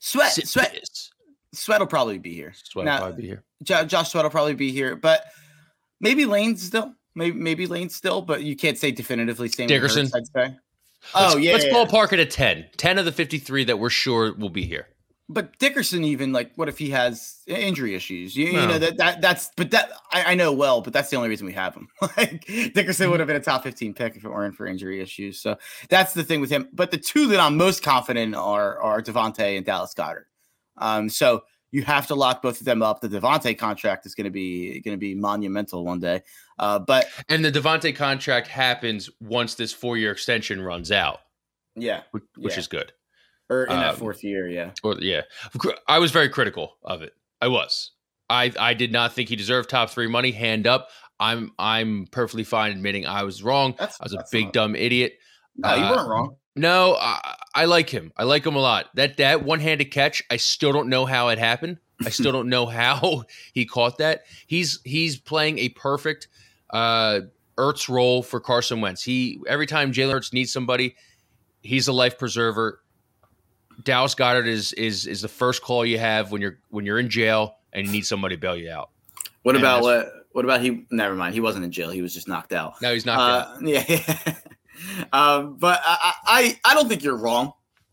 [0.00, 0.88] Sweat, Sweat,
[1.52, 2.52] Sweat will probably be here.
[2.54, 3.44] Sweat will probably be here.
[3.62, 5.24] Jo- Josh Sweat will probably be here, but
[6.00, 6.94] maybe Lane still.
[7.14, 9.48] Maybe maybe Lane still, but you can't say definitively.
[9.48, 10.06] Same Dickerson.
[10.06, 10.56] Hurts, I'd say.
[11.14, 11.84] Let's, Oh yeah, let's yeah, yeah.
[11.84, 12.66] ballpark it at 10.
[12.76, 14.88] 10 of the 53 that we're sure will be here.
[15.30, 18.34] But Dickerson, even like, what if he has injury issues?
[18.34, 19.50] You, you know that that that's.
[19.56, 21.88] But that I, I know well, but that's the only reason we have him.
[22.16, 25.38] like Dickerson would have been a top fifteen pick if it weren't for injury issues.
[25.40, 25.58] So
[25.90, 26.68] that's the thing with him.
[26.72, 30.24] But the two that I'm most confident in are are DeVonta and Dallas Goedert.
[30.78, 33.02] Um, so you have to lock both of them up.
[33.02, 36.22] The DeVonta contract is going to be going to be monumental one day.
[36.58, 41.20] Uh, but And the DeVonta contract happens once this four year extension runs out,
[41.76, 42.60] yeah, which, which Yeah.
[42.60, 42.92] is good.
[43.50, 44.70] Or in that Um, fourth year, yeah.
[44.82, 45.22] Or yeah,
[45.86, 47.14] I was very critical of it.
[47.40, 47.92] I was.
[48.30, 50.32] I I did not think he deserved top three money.
[50.32, 50.88] Hand up.
[51.20, 53.74] I'm I'm perfectly fine admitting I was wrong.
[53.78, 55.14] That's I was a big not- dumb idiot.
[55.56, 56.36] No, you uh, weren't wrong.
[56.54, 58.12] No, I, I like him.
[58.16, 58.86] I like him a lot.
[58.94, 61.78] That that one handed catch, I still don't know how it happened.
[62.04, 64.22] I still don't know how he caught that.
[64.46, 66.28] He's he's playing a perfect
[66.70, 67.20] uh
[67.56, 69.02] Ertz role for Carson Wentz.
[69.02, 70.94] He every time Jalen Hurts needs somebody,
[71.62, 72.80] he's a life preserver.
[73.82, 77.08] Dallas Goedert is is is the first call you have when you're when you're in
[77.08, 78.90] jail and you need somebody to bail you out.
[79.42, 80.12] What and about what?
[80.32, 80.86] What about he?
[80.90, 81.34] Never mind.
[81.34, 81.90] He wasn't in jail.
[81.90, 82.80] He was just knocked out.
[82.82, 83.18] No, he's not.
[83.18, 84.24] Uh, yeah.
[85.12, 87.46] um, but I, I, I don't think you're wrong.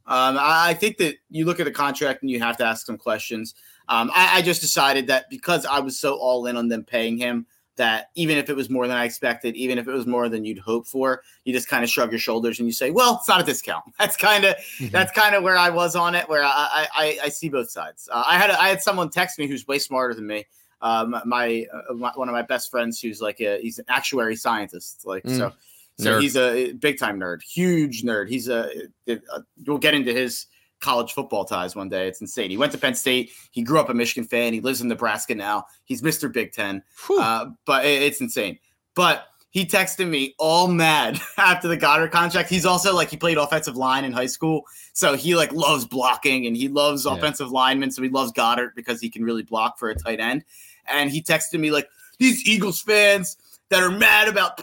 [0.08, 2.86] Um, I, I think that you look at the contract and you have to ask
[2.86, 3.56] some questions.
[3.88, 7.18] Um, I, I just decided that because I was so all in on them paying
[7.18, 10.30] him, that even if it was more than I expected, even if it was more
[10.30, 13.18] than you'd hope for, you just kind of shrug your shoulders and you say, "Well,
[13.20, 14.92] it's not a discount." That's kind of Mhm.
[14.92, 17.70] that's kind of where I was on it, where I I, I, I see both
[17.70, 18.08] sides.
[18.12, 20.46] Uh, I had I had someone text me who's way smarter than me.
[20.82, 24.36] Um, my, uh, my one of my best friends who's like a he's an actuary
[24.36, 25.54] scientist, like Mm, so.
[25.98, 26.22] So nerd.
[26.22, 28.28] he's a big time nerd, huge nerd.
[28.28, 28.70] He's a,
[29.08, 29.20] a-
[29.66, 30.46] we'll get into his
[30.82, 32.08] college football ties one day.
[32.08, 32.50] It's insane.
[32.50, 33.32] He went to Penn State.
[33.52, 34.54] He grew up a Michigan fan.
[34.54, 35.66] He lives in Nebraska now.
[35.86, 36.32] He's Mr.
[36.32, 36.84] Big Ten.
[37.10, 38.60] Uh, but it- it's insane.
[38.94, 42.50] But he texted me all mad after the Goedert contract.
[42.50, 46.46] He's also like he played offensive line in high school, so he like loves blocking
[46.46, 47.14] and he loves Yeah.
[47.16, 47.90] offensive linemen.
[47.92, 50.44] So he loves Goedert because he can really block for a tight end.
[50.88, 51.88] And he texted me like
[52.20, 53.38] these Eagles fans
[53.70, 54.62] that are mad about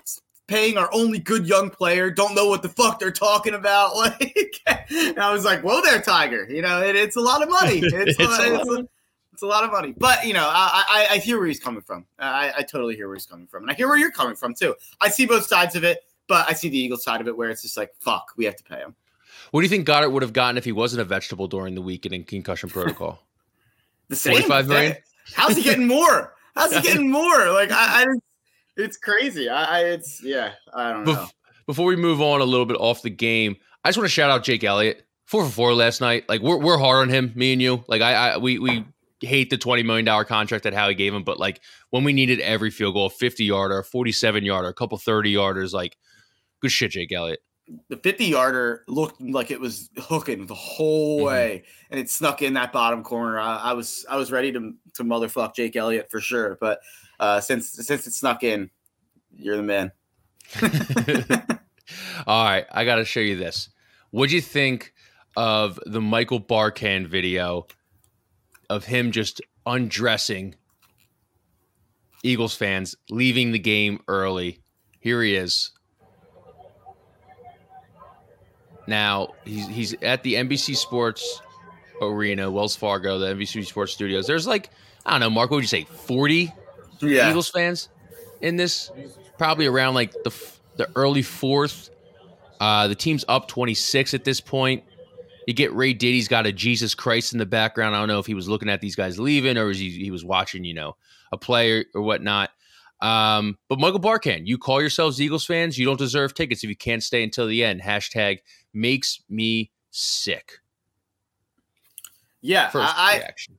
[0.53, 3.93] paying our only good young player don't know what the fuck they're talking about.
[4.03, 4.61] Like,
[4.91, 6.47] and I was like, "Whoa, there, Tiger!
[6.49, 7.79] You know, it, it's a lot of money.
[7.85, 8.89] It's, It's a, lot, lot it's, a,
[9.33, 11.83] it's a lot of money." But you know, I, I I hear where he's coming
[11.83, 12.05] from.
[12.19, 14.55] I, I totally hear where he's coming from, and I hear where you're coming from
[14.55, 14.75] too.
[15.01, 17.49] I see both sides of it, but I see the Eagles side of it where
[17.51, 18.95] it's just like, "Fuck, we have to pay him."
[19.51, 21.83] what do you think Goedert would have gotten if he wasn't a vegetable during the
[21.83, 23.23] week and in concussion protocol?
[24.09, 24.97] The same 45 million?
[25.33, 26.35] How's he getting more?
[26.55, 27.51] How's he getting more?
[27.53, 28.25] Like I, I didn't-
[28.77, 29.49] it's crazy.
[29.49, 30.53] I, I it's yeah.
[30.75, 31.27] I don't know.
[31.67, 34.31] Before we move on a little bit off the game, I just want to shout
[34.31, 35.07] out Jake Elliott.
[35.27, 36.29] Four for four last night.
[36.29, 37.85] Like we're we're hard on him, me and you.
[37.89, 38.85] Like I, I we we
[39.21, 42.41] hate the twenty million dollar contract that Howie gave him, but like when we needed
[42.41, 45.97] every field goal, fifty yarder, a forty seven yarder, a couple thirty yarders, like
[46.61, 47.41] good shit, Jake Elliott.
[47.89, 51.25] the 50 yarder looked like it was hooking the whole Mhm.
[51.27, 54.75] way and it snuck in that bottom corner I, I was i was ready to
[54.95, 56.81] to motherfuck jake elliott for sure but
[57.23, 58.69] uh since since it snuck in
[59.35, 59.91] you're the man
[62.27, 63.69] All right, I got to show you this.
[64.11, 64.93] What'd you think
[65.37, 67.67] of the Michael Barkann video
[68.69, 70.55] of him just undressing
[72.23, 74.61] Eagles fans leaving the game early.
[75.01, 75.73] Here he is.
[78.87, 81.41] Now he's he's at the NBC Sports
[82.01, 84.27] Arena, Wells Fargo, the NBC Sports Studios.
[84.27, 84.71] There's like
[85.07, 85.51] I don't know, Mark.
[85.51, 85.85] What would you say?
[85.85, 86.53] Forty
[87.03, 87.29] Yeah.
[87.29, 87.89] Eagles fans
[88.41, 88.91] in this,
[89.39, 90.31] probably around like the
[90.77, 91.91] the early fourth.
[92.61, 94.85] Uh, the team's up 26 at this point.
[95.47, 97.97] You get Ray Diddy's got a Jesus Christ in the background.
[97.97, 100.13] I don't know if he was looking at these guys leaving or was he, he
[100.13, 100.97] was watching, you know,
[101.33, 102.51] a player or whatnot.
[103.01, 105.77] Um, but Michael Barkann, you call yourselves Eagles fans.
[105.77, 107.83] You don't deserve tickets if you can't stay until the end.
[107.83, 108.39] Hashtag
[108.73, 110.61] makes me sick.
[112.41, 112.69] Yeah.
[112.69, 113.59] First I, I reaction.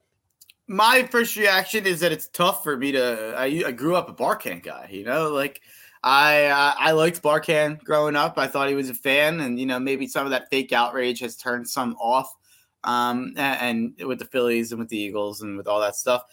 [0.67, 3.35] My first reaction is that it's tough for me to.
[3.37, 5.61] I, I grew up a Barkann guy, you know, like
[6.03, 8.37] I uh, I liked Barkann growing up.
[8.37, 11.19] I thought he was a fan, and you know maybe some of that fake outrage
[11.21, 12.33] has turned some off.
[12.83, 16.25] Um, and, and with the Phillies and with the Eagles and with all that stuff,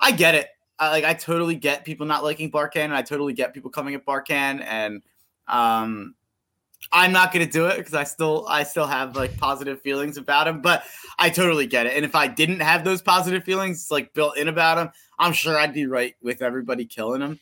[0.00, 0.48] I get it.
[0.80, 3.94] I, like I totally get people not liking Barkann, and I totally get people coming
[3.94, 5.02] at Barkann, and
[5.46, 6.16] um,
[6.92, 10.46] I'm not gonna do it because I still I still have like positive feelings about
[10.48, 10.84] him, but
[11.18, 11.94] I totally get it.
[11.96, 15.58] And if I didn't have those positive feelings like built in about him, I'm sure
[15.58, 17.40] I'd be right with everybody killing him.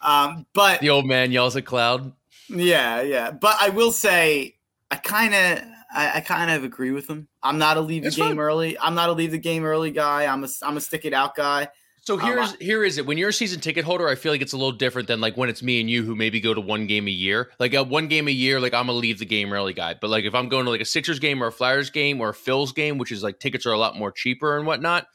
[0.00, 2.12] Um, but The old man yells at Cloud.
[2.48, 3.30] yeah, yeah.
[3.30, 4.56] But I will say
[4.90, 7.28] I kind of I, I kind of agree with him.
[7.42, 8.38] I'm not a leave the game fine.
[8.38, 8.78] early.
[8.78, 10.26] I'm not a leave the game early guy.
[10.26, 11.68] I'm a I'm a stick it out guy.
[12.04, 13.06] So Um, here's here is it.
[13.06, 15.36] When you're a season ticket holder, I feel like it's a little different than like
[15.36, 17.52] when it's me and you who maybe go to one game a year.
[17.60, 19.94] Like at one game a year, like I'm a leave the game early guy.
[19.94, 22.30] But like if I'm going to like a Sixers game or a Flyers game or
[22.30, 25.06] a Phil's game, which is like tickets are a lot more cheaper and whatnot.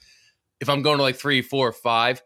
[0.62, 2.22] If I'm going to like three, four, five,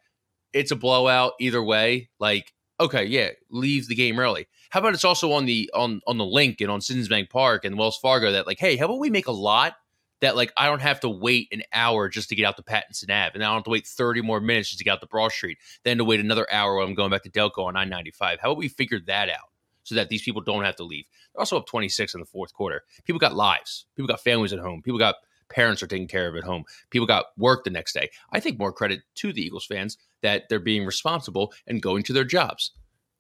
[0.54, 2.10] it's a blowout either way.
[2.20, 4.48] Like okay, yeah, leave the game early.
[4.70, 7.66] How about it's also on the on on the link and on Citizens Bank Park
[7.66, 9.74] and Wells Fargo that like, hey, how about we make a lot
[10.22, 13.12] that like I don't have to wait an hour just to get out the Pattison
[13.12, 15.08] Ave, and I don't have to wait 30 more minutes just to get out the
[15.08, 18.40] Broad Street, then to wait another hour when I'm going back to Delco on 995.
[18.40, 19.50] How about we figure that out
[19.84, 21.06] so that these people don't have to leave?
[21.34, 22.84] They're also up 26 in the fourth quarter.
[23.04, 23.86] People got lives.
[23.96, 24.82] People got families at home.
[24.82, 25.16] People got
[25.50, 26.64] parents are taking care of at home.
[26.92, 28.10] People got work the next day.
[28.32, 32.14] I think more credit to the Eagles fans that they're being responsible and going to
[32.14, 32.72] their jobs.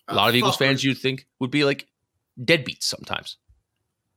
[0.07, 1.87] A lot of Eagles fans you'd think would be like
[2.39, 3.37] deadbeats sometimes.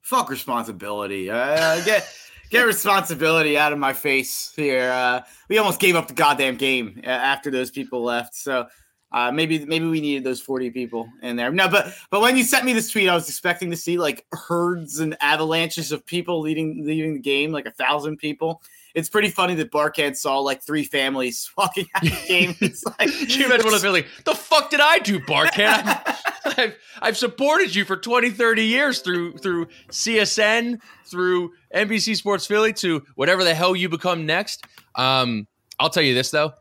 [0.01, 1.31] fuck responsibility.
[1.31, 2.09] Uh, get
[2.51, 4.91] get responsibility out of my face here.
[4.91, 8.35] Uh, we almost gave up the goddamn game uh, after those people left.
[8.35, 8.67] So
[9.13, 11.53] uh, maybe maybe we needed those forty people in there.
[11.53, 14.27] No, but but when you sent me this tweet, I was expecting to see like
[14.33, 18.61] herds and avalanches of people leading leaving the game, like a thousand people.
[18.95, 22.57] It's pretty funny that Barkhead saw like three families walking out of the game.
[22.61, 26.19] It's like Can you imagine one of them like, the fuck did I do, Barkann?
[26.59, 32.73] I've, I've supported you for 20, 30 years through through CSN, through NBC Sports Philly,
[32.75, 34.65] to whatever the hell you become next.
[34.95, 35.47] Um,
[35.79, 36.53] I'll tell you this though,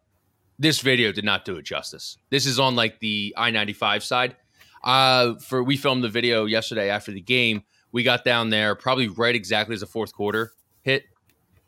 [0.60, 2.18] this video did not do it justice.
[2.30, 4.36] This is on like the I ninety five side.
[4.84, 7.64] Uh, for we filmed the video yesterday after the game.
[7.92, 11.06] We got down there probably right exactly as the fourth quarter hit.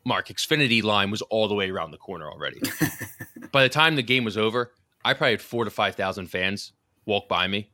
[0.04, 2.60] Mark Xfinity line was all the way around the corner already.
[3.52, 4.72] By the time the game was over,
[5.04, 6.72] I probably had four to five thousand fans
[7.06, 7.70] walk by me.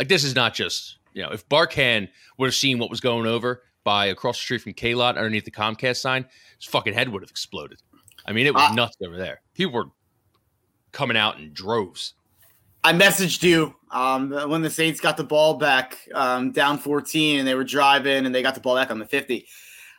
[0.00, 2.08] Like this is not just you know if Barkann
[2.38, 5.44] would have seen what was going over by across the street from K Lot underneath
[5.44, 6.24] the Comcast sign,
[6.58, 7.82] his fucking head would have exploded.
[8.24, 9.42] I mean, it was Uh, nuts over there.
[9.52, 9.90] People were
[10.92, 12.14] coming out in droves.
[12.82, 17.46] I messaged you um, when the Saints got the ball back um, down 14 and
[17.46, 19.46] they were driving and they got the ball back on the 50.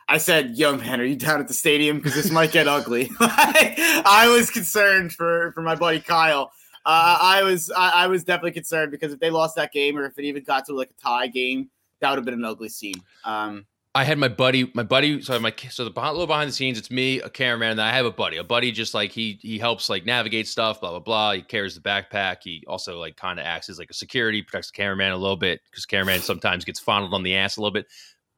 [0.08, 1.98] I said, "Yo, man, are you down at the stadium?
[1.98, 6.50] Because this might get ugly." I was concerned for for my buddy Kyle.
[6.84, 10.04] Uh, I was I, I was definitely concerned because if they lost that game or
[10.04, 12.68] if it even got to like a tie game, that would have been an ugly
[12.68, 13.00] scene.
[13.24, 15.20] Um, I had my buddy, my buddy.
[15.20, 18.06] So my so the little behind the scenes, it's me, a cameraman, and I have
[18.06, 18.38] a buddy.
[18.38, 21.32] A buddy just like he he helps like navigate stuff, blah blah blah.
[21.32, 22.38] He carries the backpack.
[22.42, 25.36] He also like kind of acts as like a security, protects the cameraman a little
[25.36, 27.86] bit because cameraman sometimes gets fondled on the ass a little bit.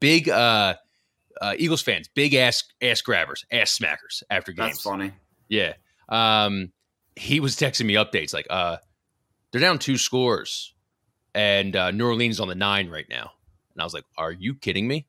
[0.01, 0.75] Big uh,
[1.39, 4.71] uh Eagles fans, big ass ass grabbers, ass smackers after games.
[4.71, 5.13] that's funny.
[5.47, 5.73] Yeah.
[6.09, 6.73] Um,
[7.15, 8.77] he was texting me updates like, uh,
[9.51, 10.73] they're down two scores,
[11.33, 13.31] and uh, New Orleans on the nine right now.
[13.73, 15.07] And I was like, are you kidding me?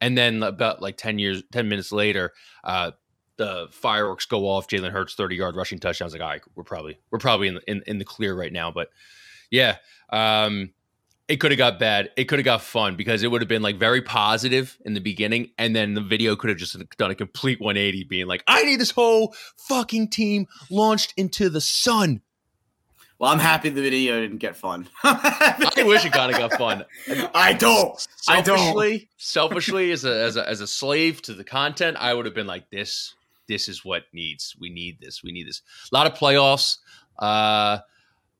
[0.00, 2.92] And then about like ten years, ten minutes later, uh,
[3.36, 4.68] the fireworks go off.
[4.68, 6.06] Jalen Hurts thirty yard rushing touchdown.
[6.06, 8.36] I was like, all right, we're probably we're probably in the, in, in the clear
[8.36, 8.70] right now.
[8.70, 8.90] But
[9.50, 9.76] yeah,
[10.10, 10.72] um,
[11.28, 12.10] it could have got bad.
[12.16, 15.00] It could have got fun because it would have been like very positive in the
[15.00, 18.64] beginning, and then the video could have just done a complete 180, being like, "I
[18.64, 22.22] need this whole fucking team launched into the sun."
[23.18, 24.88] Well, I'm happy the video didn't get fun.
[25.04, 26.84] I wish it kind of got fun.
[27.34, 28.08] I don't.
[28.28, 28.58] I don't.
[28.58, 32.34] Selfishly, selfishly, as a as a as a slave to the content, I would have
[32.34, 33.14] been like, "This,
[33.48, 34.56] this is what needs.
[34.58, 35.22] We need this.
[35.22, 35.60] We need this."
[35.92, 36.78] A lot of playoffs.
[37.18, 37.78] Uh,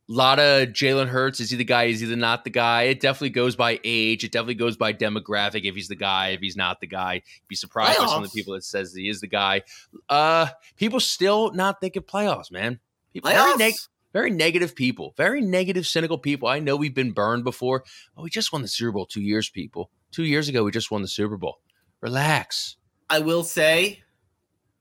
[0.08, 1.40] lot of Jalen Hurts.
[1.40, 1.84] Is he the guy?
[1.84, 2.84] Is he the not the guy?
[2.84, 4.24] It definitely goes by age.
[4.24, 5.64] It definitely goes by demographic.
[5.64, 8.34] If he's the guy, if he's not the guy, be surprised by some of the
[8.34, 9.62] people that says he is the guy.
[10.08, 10.46] Uh,
[10.76, 12.80] people still not thinking playoffs, man.
[13.12, 13.88] People, very, neg- Playoffs?
[14.12, 16.48] very negative people, very negative, cynical people.
[16.48, 17.84] I know we've been burned before.
[18.16, 19.90] Oh, we just won the Super Bowl two years, people.
[20.10, 21.58] Two years ago, we just won the Super Bowl.
[22.00, 22.76] Relax.
[23.10, 24.02] I will say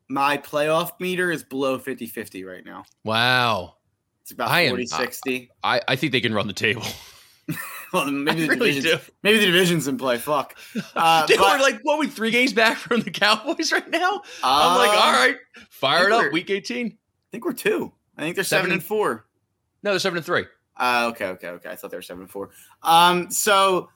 [0.09, 2.83] my playoff meter is below 50 50 right now.
[3.03, 3.76] Wow.
[4.27, 5.49] It's about I am- 40 60.
[5.63, 6.83] I, I think they can run the table.
[7.93, 10.17] Well, maybe the, really division's, maybe the division's in play.
[10.17, 10.57] Fuck.
[10.93, 14.21] Uh, they but, were like, what, we three games back from the Cowboys right now?
[14.43, 15.37] I'm uh, like, all right,
[15.69, 16.33] fire it up.
[16.33, 16.87] Week 18.
[16.87, 16.91] I
[17.31, 17.93] think we're two.
[18.17, 19.25] I think they're Seven seven, and- and four.
[19.83, 20.43] No, they're seven and three.
[20.75, 21.69] Uh, okay, okay, okay.
[21.69, 22.49] I thought they were seven and four.
[22.83, 23.87] Um, so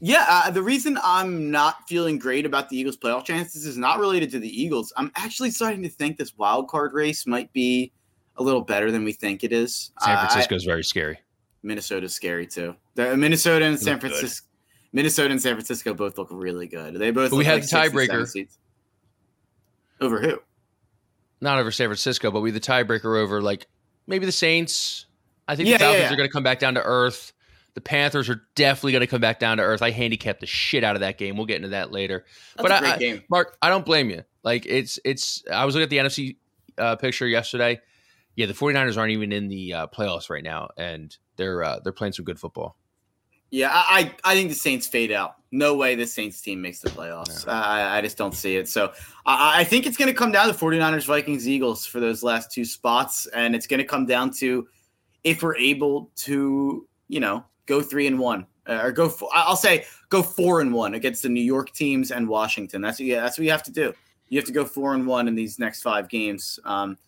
[0.00, 3.98] yeah, uh, the reason I'm not feeling great about the Eagles' playoff chances is not
[3.98, 4.92] related to the Eagles.
[4.98, 7.92] I'm actually starting to think this wild card race might be
[8.38, 9.90] a little better than we think it is.
[10.00, 11.18] San Uh, I- very scary.
[11.62, 12.76] Minnesota's scary too.
[12.94, 14.10] The Minnesota and San look good.
[14.12, 14.46] Francisco,
[14.92, 16.94] Minnesota and San Francisco both look really good.
[16.94, 17.32] They both.
[17.32, 18.48] We have like the six and seven tiebreaker.
[20.00, 20.38] Over who?
[21.40, 23.66] Not over San Francisco, but we the tiebreaker over like
[24.06, 25.06] maybe the Saints.
[25.48, 26.12] I think Yeah, the yeah, Falcons yeah.
[26.12, 27.32] are going to come back down to earth.
[27.74, 29.82] The Panthers are definitely going to come back down to earth.
[29.82, 31.36] I handicapped the shit out of that game.
[31.36, 32.24] We'll get into that later.
[32.56, 33.22] That's But a I- great I- game.
[33.28, 34.22] Mark, I don't blame you.
[34.42, 36.36] Like it's it's I was looking at the NFC
[36.78, 37.80] uh, picture yesterday.
[38.36, 41.92] Yeah, the 49ers aren't even in the uh, playoffs right now and they're uh, they're
[41.92, 42.76] playing some good football.
[43.50, 45.36] Yeah, I, I think the Saints fade out.
[45.52, 47.46] No way the Saints team makes the playoffs.
[47.46, 48.68] I, I just don't see it.
[48.68, 48.92] So
[49.24, 52.50] I, I think it's going to come down to 49ers, Vikings, Eagles for those last
[52.50, 53.26] two spots.
[53.26, 54.66] And it's going to come down to
[55.22, 59.56] if we're able to, you know, go three and one uh, or go, four, I'll
[59.56, 62.82] say go four and one against the New York teams and Washington.
[62.82, 63.94] That's, yeah, that's what you have to do.
[64.28, 66.98] You have to go four and one in these next five games um,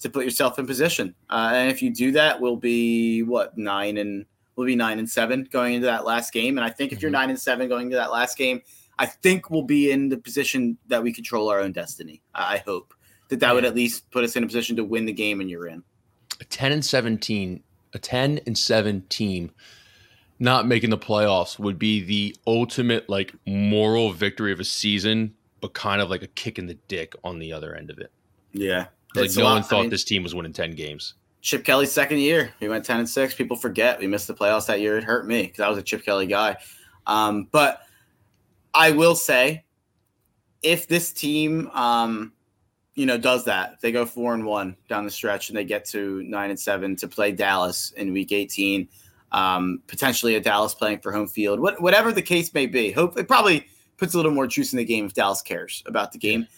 [0.00, 1.14] to put yourself in position.
[1.30, 5.08] Uh, and if you do that, we'll be what, nine and we'll be nine and
[5.08, 6.58] seven going into that last game.
[6.58, 7.14] And I think if you're Mhm.
[7.14, 8.60] nine and seven going into that last game,
[8.98, 12.22] I think we'll be in the position that we control our own destiny.
[12.34, 12.94] I I hope
[13.28, 15.50] that that would at least put us in a position to win the game and
[15.50, 15.82] you're in.
[16.40, 17.62] a 10 and 17
[17.94, 19.50] a 10 and 7 team
[20.38, 25.72] not making the playoffs would be the ultimate like moral victory of a season but
[25.72, 28.10] kind of like a kick in the dick on the other end of it
[28.52, 28.86] Yeah.
[29.16, 31.14] Like no one I thought mean- this team was winning 10 games
[31.46, 32.52] Chip Kelly's second year.
[32.58, 33.34] We went 10 and 6.
[33.36, 34.98] People forget we missed the playoffs that year.
[34.98, 36.56] It hurt me because I was a Chip Kelly guy.
[37.06, 37.82] Um, but
[38.74, 39.62] I will say,
[40.64, 42.32] if this team, um,
[42.96, 45.84] you know, does that, they go four and one down the stretch and they get
[45.90, 48.88] to nine and seven to play Dallas in week 18,
[49.30, 53.16] um, potentially a Dallas playing for home field, what, whatever the case may be, hope
[53.16, 56.18] it probably puts a little more juice in the game if Dallas cares about the
[56.18, 56.48] game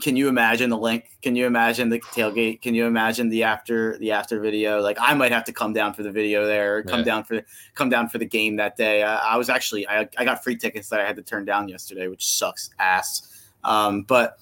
[0.00, 1.10] can you imagine the link?
[1.22, 2.62] Can you imagine the tailgate?
[2.62, 4.80] Can you imagine the after the after video?
[4.80, 7.04] Like I might have to come down for the video there, or come Yeah.
[7.04, 7.42] down for
[7.74, 9.02] come down for the game that day.
[9.02, 11.68] I, I was actually I, I got free tickets that I had to turn down
[11.68, 13.28] yesterday, which sucks ass.
[13.64, 14.38] Um, but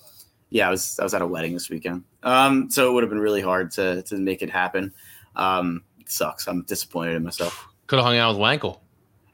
[0.51, 3.11] yeah, I was I was at a wedding this weekend, um, so it would have
[3.11, 4.93] been really hard to to make it happen.
[5.37, 6.47] Um, it sucks.
[6.47, 7.67] I'm disappointed in myself.
[7.87, 8.79] could have hung out with Wankel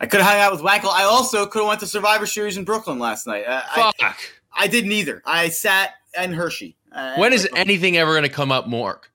[0.01, 0.91] I could have hung out with Wankel.
[0.91, 3.45] I also could have went to Survivor Series in Brooklyn last night.
[3.49, 4.19] I, I, fuck
[4.53, 5.23] I did neither.
[5.25, 6.77] I sat in Hershey.
[6.93, 9.11] Uh, when is anything ever going to come up mark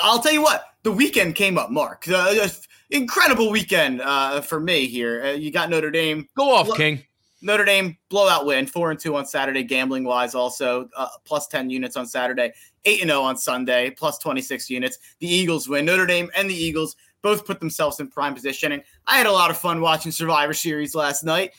[0.00, 2.06] I'll tell you what, the weekend came up, Mark.
[2.08, 2.48] Uh,
[2.90, 5.22] incredible weekend uh, for me here.
[5.24, 7.02] Uh, you got Notre Dame, go off king
[7.42, 11.70] Notre Dame blowout win, four and two on Saturday, gambling wise, also uh, plus ten
[11.70, 12.52] units on Saturday,
[12.84, 14.98] eight and zero on Sunday, plus twenty six units.
[15.20, 15.86] The Eagles win.
[15.86, 18.82] Notre Dame and the Eagles both put themselves in prime positioning.
[19.06, 21.52] I had a lot of fun watching Survivor Series last night.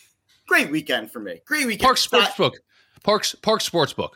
[0.48, 1.42] Great weekend for me.
[1.46, 1.82] Great weekend.
[1.82, 2.54] park sportsbook
[3.04, 4.12] Parx park sportsbook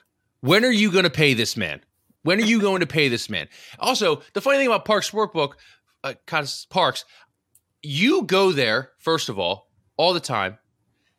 [0.45, 1.81] when are you going to pay this man
[2.23, 3.47] when are you going to pay this man
[3.79, 5.53] also the funny thing about Parx sportsbook
[6.03, 7.03] uh, Parx
[7.81, 10.57] you go there first of all all the time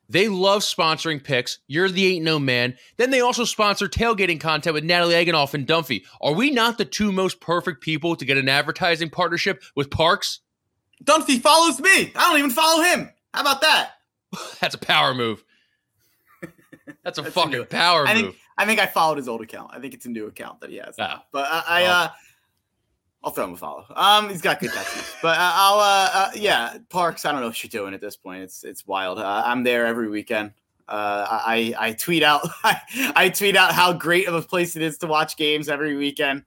[0.08, 1.58] they love sponsoring picks.
[1.66, 2.76] You're the ain't no man.
[2.96, 6.04] Then they also sponsor tailgating content with Natalie Egenolf and Dunphy.
[6.20, 10.38] Are we not the two most perfect people to get an advertising partnership with Parx?
[11.04, 12.12] Dunphy follows me.
[12.14, 13.10] I don't even follow him.
[13.34, 13.92] How about that?
[14.60, 15.44] That's a power move.
[17.02, 18.22] That's a That's fucking power I move.
[18.22, 19.70] think I think I followed his old account.
[19.74, 20.96] I think it's a new account that he has.
[20.98, 21.06] now.
[21.18, 21.24] Ah.
[21.32, 22.08] But I, I uh,
[23.22, 23.84] I'll throw him a follow.
[23.94, 25.14] Um, he's got good tattoos.
[25.22, 27.26] but uh, I'll uh, uh, yeah, Parx.
[27.26, 28.42] I don't know what you're doing at this point.
[28.42, 29.18] It's it's wild.
[29.18, 30.52] Uh, I'm there every weekend.
[30.88, 32.80] Uh, I I tweet out I,
[33.16, 36.44] I tweet out how great of a place it is to watch games every weekend.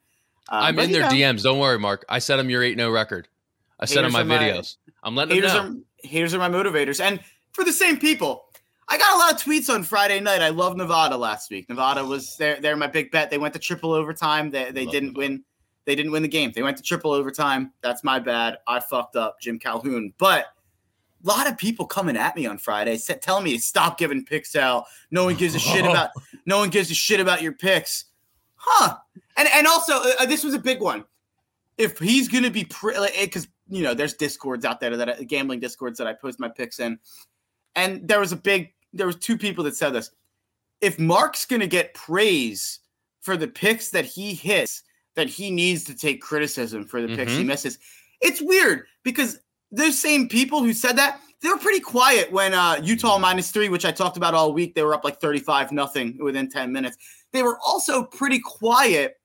[0.47, 1.43] Um, I'm in their know, DMs.
[1.43, 2.05] Don't worry, Mark.
[2.09, 3.27] I sent them your 8 0 record.
[3.79, 4.77] I sent them my are my- videos.
[5.03, 5.79] I'm letting them Haters know.
[5.79, 7.19] are haters are my motivators, and
[7.51, 8.45] for the same people.
[8.89, 10.41] I got a lot of tweets on Friday night.
[10.41, 11.69] I love Nevada last week.
[11.69, 13.29] Nevada was they're they're my big bet.
[13.29, 14.49] They went to triple overtime.
[14.49, 15.31] They they Love didn't Nevada.
[15.31, 15.43] win.
[15.85, 16.51] They didn't win the game.
[16.53, 17.71] They went to triple overtime.
[17.81, 18.57] That's my bad.
[18.67, 20.13] I fucked up, Jim Calhoun.
[20.17, 20.47] But
[21.23, 24.55] a lot of people coming at me on Friday, telling me to stop giving picks
[24.55, 24.85] out.
[25.11, 26.09] No one gives a shit about.
[26.45, 28.05] No one gives a shit about your picks,
[28.55, 28.97] huh?
[29.37, 31.05] And and also, uh, uh this was a big one.
[31.77, 35.59] If he's gonna be because eh, you know there's discords out there that uh, gambling
[35.59, 36.97] discords that I post my picks in,
[37.75, 40.11] and there was a big there was two people that said this.
[40.81, 42.79] If Mark's gonna get praise
[43.21, 44.83] for the picks that he hits,
[45.15, 47.17] that he needs to take criticism for the mm-hmm.
[47.17, 47.47] picks he mm-hmm.
[47.47, 47.77] misses.
[48.21, 49.39] It's weird because
[49.71, 53.69] those same people who said that they were pretty quiet when uh, Utah minus three,
[53.69, 56.97] which I talked about all week, they were up like 35 nothing within 10 minutes.
[57.31, 59.19] They were also pretty quiet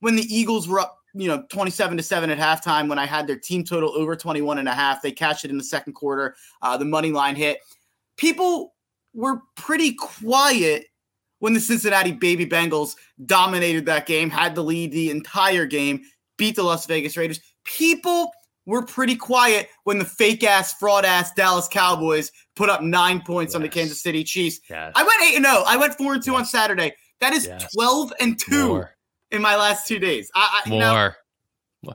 [0.00, 3.26] when the Eagles were up, you know, 27 to 7 at halftime when I had
[3.26, 5.00] their team total over 21 and a half.
[5.00, 6.36] They cashed it in the second quarter.
[6.60, 7.60] Uh, the money line hit.
[8.16, 8.74] People
[9.14, 10.86] were pretty quiet
[11.40, 12.94] when the Cincinnati Baby Bengals
[13.24, 16.02] dominated that game, had the lead the entire game,
[16.36, 17.40] beat the Las Vegas Raiders.
[17.64, 18.30] People
[18.66, 23.52] were pretty quiet when the fake ass, fraud ass Dallas Cowboys put up nine points
[23.52, 23.56] yes.
[23.56, 24.60] on the Kansas City Chiefs.
[24.68, 24.92] Yes.
[24.94, 25.58] I went eight and zero.
[25.60, 25.64] Oh.
[25.66, 26.40] I went four and two yes.
[26.40, 26.92] on Saturday.
[27.20, 28.94] That is twelve and two More.
[29.30, 30.30] in my last two days.
[30.34, 31.16] I, I More.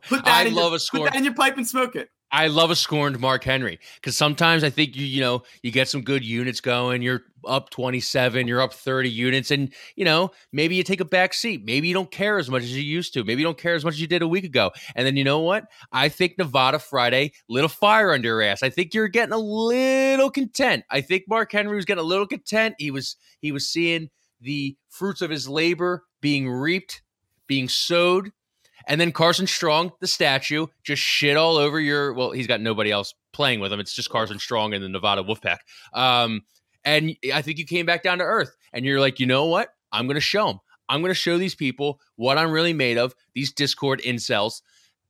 [0.03, 1.01] put that I in love your, a score.
[1.01, 2.09] Put that in your pipe and smoke it.
[2.33, 5.87] I love a scorned Mark Henry because sometimes I think you you know you get
[5.87, 7.03] some good units going.
[7.03, 11.35] You're up 27, you're up 30 units, and you know maybe you take a back
[11.35, 11.63] seat.
[11.63, 13.23] Maybe you don't care as much as you used to.
[13.23, 14.71] Maybe you don't care as much as you did a week ago.
[14.95, 15.65] And then you know what?
[15.91, 18.63] I think Nevada Friday lit a fire under your ass.
[18.63, 20.85] I think you're getting a little content.
[20.89, 22.73] I think Mark Henry was getting a little content.
[22.79, 24.09] He was he was seeing
[24.41, 27.03] the fruits of his labor being reaped,
[27.45, 28.31] being sowed
[28.87, 32.13] and then Carson Strong, the statue, just shit all over your.
[32.13, 33.79] Well, he's got nobody else playing with him.
[33.79, 35.59] It's just Carson Strong and the Nevada Wolfpack.
[35.93, 36.41] Um,
[36.85, 39.69] and I think you came back down to earth, and you're like, you know what?
[39.91, 40.59] I'm going to show them.
[40.89, 43.15] I'm going to show these people what I'm really made of.
[43.33, 44.61] These Discord incels,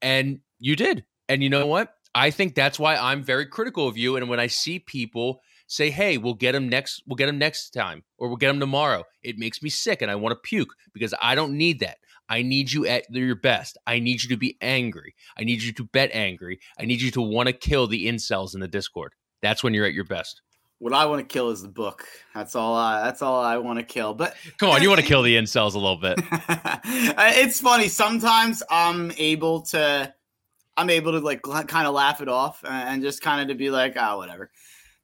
[0.01, 1.03] and you did.
[1.27, 1.93] And you know what?
[2.15, 4.15] I think that's why I'm very critical of you.
[4.15, 7.01] And when I see people say, "Hey, we'll get them next.
[7.07, 10.11] We'll get them next time, or we'll get them tomorrow," it makes me sick, and
[10.11, 11.97] I want to puke because I don't need that.
[12.29, 13.77] I need you at your best.
[13.85, 15.15] I need you to be angry.
[15.37, 16.59] I need you to bet angry.
[16.79, 19.13] I need you to want to kill the incels in the Discord.
[19.41, 20.41] That's when you're at your best.
[20.79, 22.05] What I want to kill is the book.
[22.33, 22.75] That's all.
[22.75, 24.13] I, that's all I want to kill.
[24.13, 26.19] But come on, you want to kill the incels a little bit.
[26.85, 27.87] it's funny.
[27.87, 30.13] Sometimes I'm able to.
[30.75, 33.69] I'm able to like kind of laugh it off and just kind of to be
[33.69, 34.49] like, oh, whatever.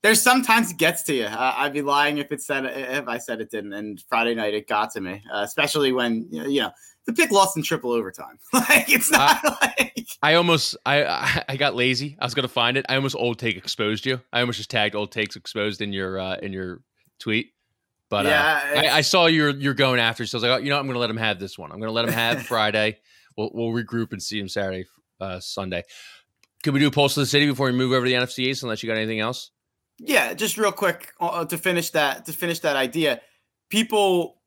[0.02, 1.28] There's sometimes it gets to you.
[1.30, 3.74] I'd be lying if it said if I said it didn't.
[3.74, 6.72] And Friday night it got to me, uh, especially when you know
[7.10, 8.38] the pick lost in triple overtime.
[8.54, 12.16] like it's not uh, like I almost I I got lazy.
[12.20, 12.86] I was gonna find it.
[12.88, 14.22] I almost old take exposed you.
[14.32, 16.82] I almost just tagged old takes exposed in your uh in your
[17.20, 17.54] tweet.
[18.10, 20.26] But uh, yeah, uh, I, I, saw you're you're going after.
[20.26, 21.72] So I was like, oh, you know, I'm gonna let him have this one.
[21.72, 23.00] I'm gonna let him have Friday.
[23.38, 24.86] We'll we'll regroup and see him Saturday,
[25.20, 25.84] uh, Sunday.
[26.64, 28.40] Could we do a pulse of the city before we move over to the NFC
[28.40, 28.64] East?
[28.64, 29.52] Unless you got anything else.
[30.00, 33.22] Yeah, just real quick uh, to finish that to finish that idea.
[33.70, 34.39] People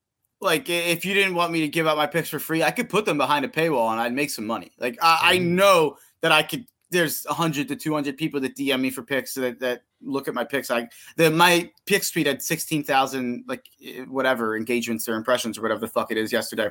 [0.42, 2.88] like if you didn't want me to give out my picks for free, I could
[2.88, 4.72] put them behind a paywall and I'd make some money.
[4.78, 6.66] Like I, I know that I could.
[6.90, 10.44] There's 100 to 200 people that DM me for picks that, that look at my
[10.44, 10.70] picks.
[10.70, 13.64] I the my picks tweet had 16,000 like
[14.08, 16.68] whatever engagements or impressions or whatever the fuck it is yesterday.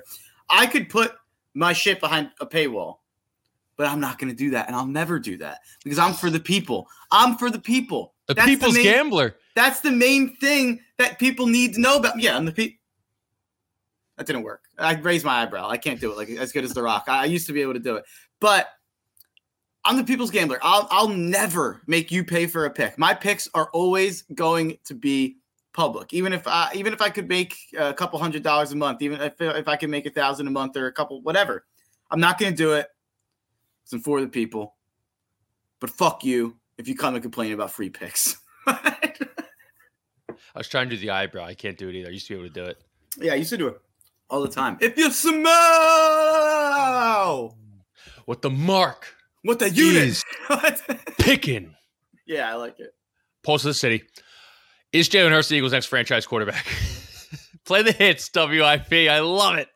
[0.50, 1.14] I could put
[1.56, 2.98] my shit behind a paywall,
[3.78, 6.30] but I'm not going to do that, and I'll never do that because I'm for
[6.30, 6.88] the people.
[7.10, 8.14] I'm for the people.
[8.28, 9.36] The that's people's the main, gambler.
[9.56, 12.20] That's the main thing that people need to know about.
[12.20, 12.78] Yeah, I'm the people
[14.22, 14.66] that didn't work.
[14.78, 15.68] I raised my eyebrow.
[15.68, 17.06] I can't do it like as good as The Rock.
[17.08, 18.06] I, I used to be able to do it,
[18.40, 18.68] but
[19.84, 20.60] I'm the people's gambler.
[20.62, 23.00] I'll I'll never make you pay for a pick.
[23.00, 25.38] My picks are always going to be
[25.74, 26.14] public.
[26.14, 29.20] Even if I even if I could make a couple hundred dollars a month, even
[29.22, 31.66] if if I can make a thousand a month or a couple whatever,
[32.12, 32.88] I'm not going to do it.
[33.92, 34.76] It's for the people.
[35.80, 38.38] But fuck you if you come and complain about free picks.
[38.68, 41.44] I was trying to do the eyebrow.
[41.44, 42.10] I can't do it either.
[42.10, 42.84] I used to be able to do it.
[43.18, 43.82] Yeah, I used to do it
[44.32, 44.78] all the time.
[44.82, 45.46] If you smell
[48.26, 49.14] what the mark,
[49.44, 50.24] what the unit is
[51.20, 51.76] picking.
[52.26, 52.96] Yeah, I like it.
[53.44, 54.04] Pulse of the city.
[54.94, 56.66] Is Jalen Hurts the Eagles' next franchise quarterback?
[57.66, 59.10] Play the hits, WIP.
[59.10, 59.68] I love it.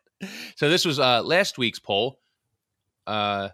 [0.56, 2.18] So this was uh, last week's poll.
[3.06, 3.50] Uh,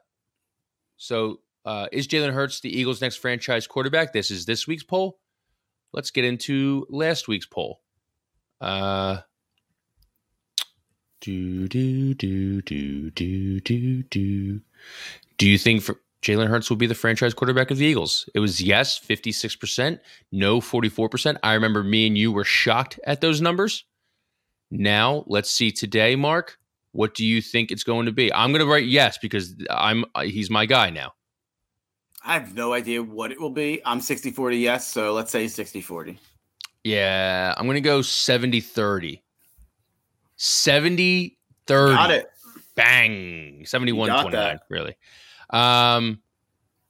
[0.97, 4.13] so uh, is Jalen Hurts the Eagles' next franchise quarterback?
[4.13, 5.19] This is this week's poll.
[5.93, 7.81] Let's get into last week's poll.
[8.61, 9.19] Uh,
[11.23, 14.61] do do do do do do do.
[15.39, 18.29] Do you think for Jalen Hurts will be the franchise quarterback of the Eagles?
[18.35, 20.01] It was yes, fifty six percent,
[20.33, 21.39] no, forty four percent.
[21.45, 23.85] I remember me and you were shocked at those numbers.
[24.71, 26.59] Now let's see today, Mark.
[26.91, 28.33] What do you think it's going to be?
[28.35, 31.13] I'm going to write yes because I'm he's my guy now.
[32.25, 33.81] I have no idea what it will be.
[33.85, 36.19] I'm 60 40 yes, so let's say 60 40.
[36.83, 39.22] Yeah, I'm going to go 70 30.
[40.43, 41.95] 70 30.
[41.95, 42.31] Got it.
[42.75, 43.65] Bang.
[43.65, 44.63] 71 29, that.
[44.69, 44.97] really.
[45.51, 46.21] Um,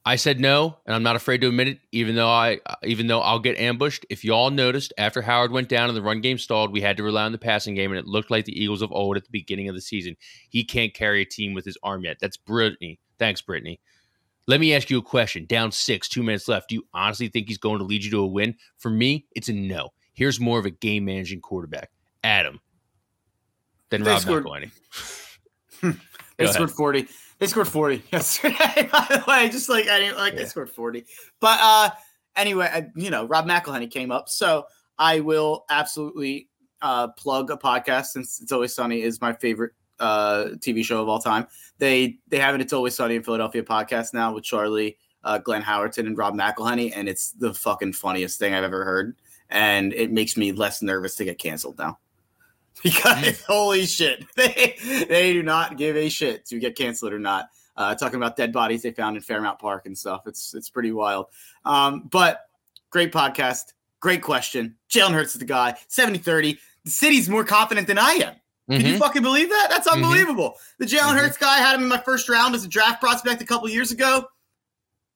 [0.05, 3.05] I said no, and I'm not afraid to admit it, even though I uh, even
[3.07, 4.07] though I'll get ambushed.
[4.09, 7.03] If y'all noticed, after Howard went down and the run game stalled, we had to
[7.03, 9.29] rely on the passing game, and it looked like the Eagles of old at the
[9.31, 10.17] beginning of the season.
[10.49, 12.17] He can't carry a team with his arm yet.
[12.19, 12.99] That's Brittany.
[13.19, 13.79] Thanks, Brittany.
[14.47, 15.45] Let me ask you a question.
[15.45, 16.69] Down six, two minutes left.
[16.69, 18.55] Do you honestly think he's going to lead you to a win?
[18.79, 19.91] For me, it's a no.
[20.13, 21.91] Here's more of a game managing quarterback,
[22.23, 22.59] Adam.
[23.93, 24.71] Then They Rob scored- McElhenney.
[26.39, 27.07] They scored 40.
[27.37, 28.89] They scored 40 yesterday.
[28.91, 31.05] By the way, just like I didn't like they scored 40.
[31.39, 31.89] But uh
[32.35, 34.29] anyway, I, you know, Rob McElhenney came up.
[34.29, 34.65] So
[34.97, 36.49] I will absolutely
[36.81, 41.07] uh plug a podcast since It's Always Sunny is my favorite uh TV show of
[41.07, 41.45] all time.
[41.77, 45.61] They they have an It's Always Sunny in Philadelphia podcast now with Charlie, uh Glenn
[45.61, 49.15] Howerton and Rob McElhenney, and it's the fucking funniest thing I've ever heard.
[49.51, 51.99] And it makes me less nervous to get canceled now.
[52.83, 54.75] Because holy shit, they
[55.07, 57.49] they do not give a shit to get canceled or not.
[57.77, 60.27] Uh, talking about dead bodies they found in Fairmount Park and stuff.
[60.27, 61.27] It's it's pretty wild.
[61.65, 62.41] Um, but
[62.89, 64.75] great podcast, great question.
[64.89, 65.75] Jalen Hurts is the guy.
[65.89, 66.57] 70-30.
[66.83, 68.35] The city's more confident than I am.
[68.69, 68.99] Can you Mhm.
[68.99, 69.67] fucking believe that?
[69.69, 69.93] That's Mhm.
[69.93, 70.55] unbelievable.
[70.77, 71.19] The Jalen Mhm.
[71.19, 73.67] Hurts guy I had him in my first round as a draft prospect a couple
[73.69, 74.25] years ago.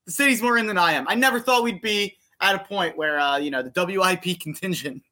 [0.05, 1.05] The city's more in than I am.
[1.07, 5.03] I never thought we'd be at a point where uh, you know the WIP contingent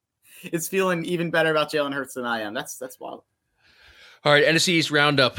[0.43, 2.53] is feeling even better about Jalen Hurts than I am.
[2.53, 3.23] That's that's wild.
[4.23, 5.37] All right, NFC East roundup.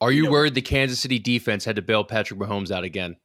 [0.00, 3.16] Are you worried the Kansas City defense had to bail Patrick Mahomes out again?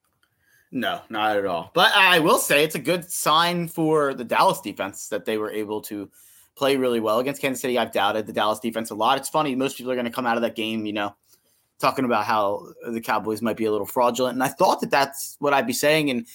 [0.72, 1.72] No, not at all.
[1.74, 5.52] But I will say it's a good sign for the Dallas defense that they were
[5.52, 6.10] able to
[6.56, 7.78] play really well against Kansas City.
[7.78, 9.18] I've doubted the Dallas defense a lot.
[9.18, 11.16] It's funny, most people are going to come out of that game, you know,
[11.80, 14.34] talking about how the Cowboys might be a little fraudulent.
[14.34, 16.10] And I thought that that's what I'd be saying.
[16.10, 16.28] And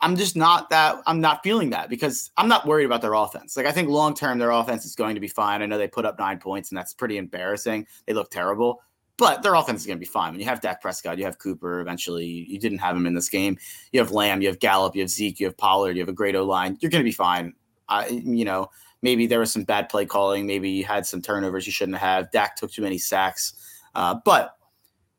[0.00, 3.56] I'm just not that, I'm not feeling that because I'm not worried about their offense.
[3.56, 5.62] Like, I think long term, their offense is going to be fine.
[5.62, 7.86] I know they put up nine points, and that's pretty embarrassing.
[8.06, 8.82] They look terrible.
[9.18, 10.32] But their offense is going to be fine.
[10.32, 11.80] When you have Dak Prescott, you have Cooper.
[11.80, 13.56] Eventually, you didn't have him in this game
[13.92, 16.12] you have Lamb, you have Gallup, you have Zeke, you have Pollard, you have a
[16.12, 16.76] great O line.
[16.80, 17.54] You're going to be fine.
[17.88, 18.68] I, you know,
[19.02, 20.46] maybe there was some bad play calling.
[20.46, 22.30] Maybe you had some turnovers you shouldn't have.
[22.30, 23.54] Dak took too many sacks,
[23.94, 24.56] uh, but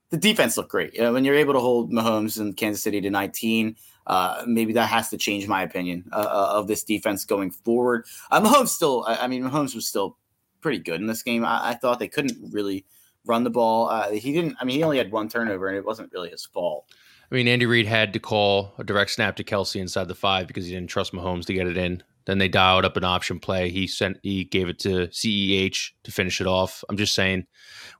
[0.09, 0.93] the defense looked great.
[0.93, 3.75] You know, when you're able to hold Mahomes and Kansas City to 19,
[4.08, 8.05] uh, maybe that has to change my opinion uh, uh, of this defense going forward.
[8.32, 10.18] Uh, Mahomes still, I, I mean, Mahomes was still
[10.62, 11.45] pretty good in this game.
[11.45, 12.86] I, I thought they couldn't really
[13.26, 13.89] run the ball.
[13.89, 14.55] Uh, he didn't.
[14.60, 16.86] I mean, he only had one turnover, and it wasn't really his fault.
[17.30, 20.47] I mean, Andy Reid had to call a direct snap to Kelce inside the five
[20.47, 22.01] because he didn't trust Mahomes to get it in.
[22.26, 23.70] Then they dialed up an option play.
[23.70, 26.84] He sent he gave it to CEH to finish it off.
[26.89, 27.45] I'm just saying,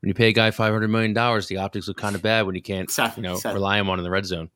[0.02, 2.46] when you pay a guy five hundred million dollars, the optics look kind of bad
[2.46, 4.50] when you can't, you know, rely him on in the red zone.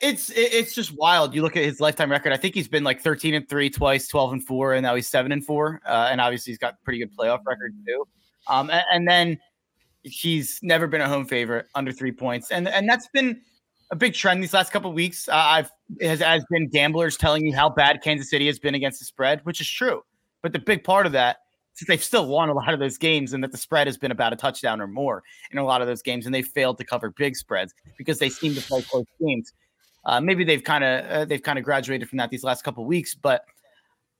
[0.00, 1.34] It's it's just wild.
[1.34, 2.32] You look at his lifetime record.
[2.32, 5.06] I think he's been like 13 and three twice, 12 and four, and now he's
[5.06, 5.80] seven and four.
[5.86, 8.06] Uh, and obviously he's got pretty good playoff record too.
[8.48, 9.38] Um, and, and then
[10.02, 13.40] he's never been a home favorite under three points, and and that's been
[13.90, 15.28] a big trend these last couple weeks.
[15.28, 15.70] Uh, I've
[16.00, 19.40] has, has been gamblers telling you how bad Kansas City has been against the spread,
[19.44, 20.02] which is true.
[20.42, 21.38] But the big part of that
[21.80, 24.10] that they've still won a lot of those games, and that the spread has been
[24.10, 26.84] about a touchdown or more in a lot of those games, and they failed to
[26.84, 29.52] cover big spreads because they seem to play close games.
[30.04, 32.84] Uh, maybe they've kind of uh, they've kind of graduated from that these last couple
[32.84, 33.44] weeks, but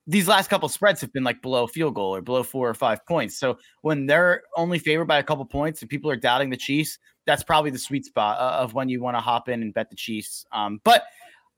[0.07, 3.05] these last couple spreads have been like below field goal or below four or five
[3.07, 3.39] points.
[3.39, 6.99] So when they're only favored by a couple points and people are doubting the Chiefs,
[7.27, 9.89] that's probably the sweet spot uh, of when you want to hop in and bet
[9.89, 10.45] the Chiefs.
[10.53, 11.05] Um, but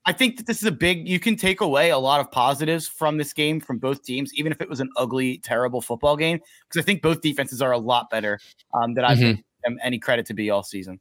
[0.05, 1.09] I think that this is a big.
[1.09, 4.51] You can take away a lot of positives from this game from both teams, even
[4.51, 7.79] if it was an ugly, terrible football game, because I think both defenses are a
[7.79, 8.41] lot better
[8.75, 9.21] um, than I've Mhm.
[9.21, 10.99] given them any credit to be all season.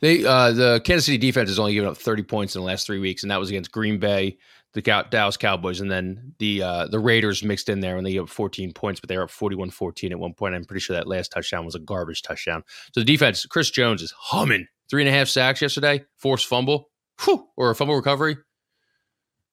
[0.00, 2.86] They uh, the Kansas City defense has only given up 30 points in the last
[2.86, 4.38] three weeks, and that was against Green Bay,
[4.74, 8.12] the Cow- Dallas Cowboys, and then the uh, the Raiders mixed in there, and they
[8.12, 10.54] gave up 14 points, but they were up 41-14 at one point.
[10.54, 12.62] I'm pretty sure that last touchdown was a garbage touchdown.
[12.92, 14.66] So the defense, Chris Jones is humming.
[14.88, 16.90] Three and a half sacks yesterday, forced fumble,
[17.24, 18.36] whew, or a fumble recovery,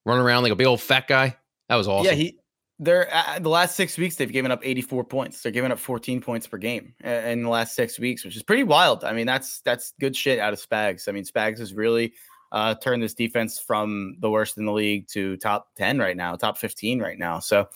[0.06, 1.36] running around like a big old fat guy.
[1.68, 2.06] That was awesome.
[2.06, 2.38] Yeah, he
[2.84, 5.42] they're uh, the last six weeks they've given up 84 points.
[5.42, 8.42] They're giving up 14 points per game uh, in the last six weeks, which is
[8.42, 9.04] pretty wild.
[9.04, 11.08] I mean, that's that's good shit out of Spags.
[11.08, 12.14] I mean, Spags has really
[12.52, 16.36] uh, turned this defense from the worst in the league to top 10 right now,
[16.36, 17.40] top 15 right now.
[17.40, 17.68] So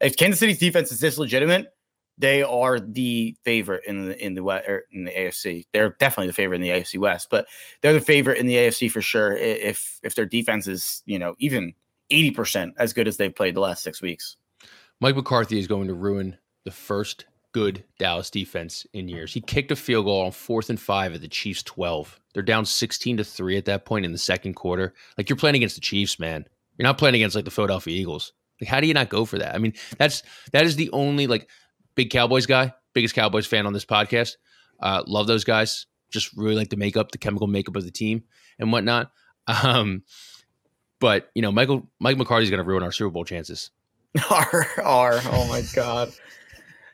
[0.00, 1.74] if Kansas City's defense is this legitimate,
[2.18, 5.66] they are the favorite in the in the West or in the AFC.
[5.72, 7.46] They're definitely the favorite in the AFC West, but
[7.80, 9.36] they're the favorite in the AFC for sure.
[9.36, 11.74] If if their defense is you know even
[12.10, 14.36] 80% as good as they've played the last six weeks.
[15.02, 19.34] Mike McCarthy is going to ruin the first good Dallas defense in years.
[19.34, 22.20] He kicked a field goal on fourth and five at the Chiefs 12.
[22.32, 24.94] They're down 16 to 3 at that point in the second quarter.
[25.18, 26.46] Like you're playing against the Chiefs, man.
[26.78, 28.32] You're not playing against like the Philadelphia Eagles.
[28.60, 29.56] Like, how do you not go for that?
[29.56, 30.22] I mean, that's
[30.52, 31.50] that is the only like
[31.96, 34.36] big Cowboys guy, biggest Cowboys fan on this podcast.
[34.78, 35.86] Uh, love those guys.
[36.12, 38.22] Just really like the makeup, the chemical makeup of the team
[38.58, 39.10] and whatnot.
[39.64, 40.04] Um,
[41.00, 43.72] but you know, Michael Mike McCarthy's going to ruin our Super Bowl chances.
[44.30, 46.12] Are are oh my god.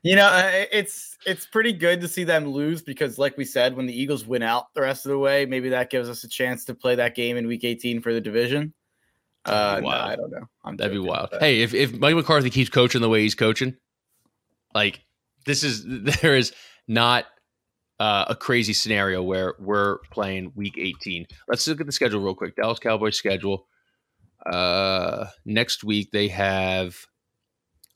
[0.05, 3.77] You know, uh, it's it's pretty good to see them lose because, like we said,
[3.77, 6.29] when the Eagles win out the rest of the way, maybe that gives us a
[6.29, 8.73] chance to play that game in Week 18 for the division.
[9.45, 10.47] Uh, no, I don't know.
[10.65, 11.31] I'm That'd be wild.
[11.41, 13.75] Hey, if if Mike McCarthy keeps coaching the way he's coaching,
[14.75, 15.05] like
[15.45, 15.85] this is
[16.23, 16.53] there is
[16.87, 17.25] not
[17.99, 21.27] uh, a crazy scenario where we're playing Week 18.
[21.49, 22.55] Let's look at the schedule real quick.
[22.55, 23.67] Dallas Cowboys schedule.
[24.45, 26.97] Uh, next week they have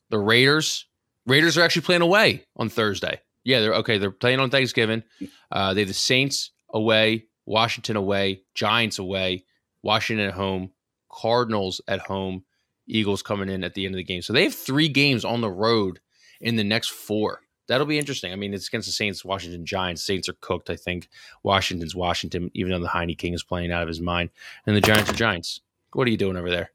[0.09, 0.85] the Raiders.
[1.25, 3.19] Raiders are actually playing away on Thursday.
[3.43, 3.97] Yeah, they're okay.
[3.97, 5.03] They're playing on Thanksgiving.
[5.51, 9.45] Uh, they have the Saints away, Washington away, Giants away,
[9.81, 10.71] Washington at home,
[11.11, 12.43] Cardinals at home,
[12.87, 14.21] Eagles coming in at the end of the game.
[14.21, 15.99] So they have three games on the road
[16.41, 17.41] in the next four.
[17.67, 18.33] That'll be interesting.
[18.33, 20.03] I mean, it's against the Saints, Washington Giants.
[20.03, 21.07] Saints are cooked, I think.
[21.43, 24.31] Washington's Washington, even though the Heinicke King is playing out of his mind.
[24.65, 25.61] And the Giants are Giants.
[25.93, 26.71] What are you doing over there?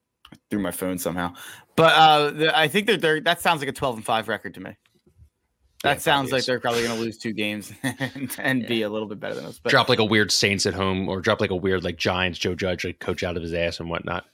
[0.50, 1.34] Through my phone somehow.
[1.76, 4.60] But uh, I think that they're, that sounds like a 12 and 5 record to
[4.60, 4.76] me.
[5.84, 8.68] That yeah, sounds like they're probably going to lose two games and, and yeah.
[8.68, 9.60] be a little bit better than us.
[9.62, 12.36] But drop like a weird Saints at home, or drop like a weird like Giants,
[12.36, 14.24] Joe Judge, like coach out of his ass and whatnot.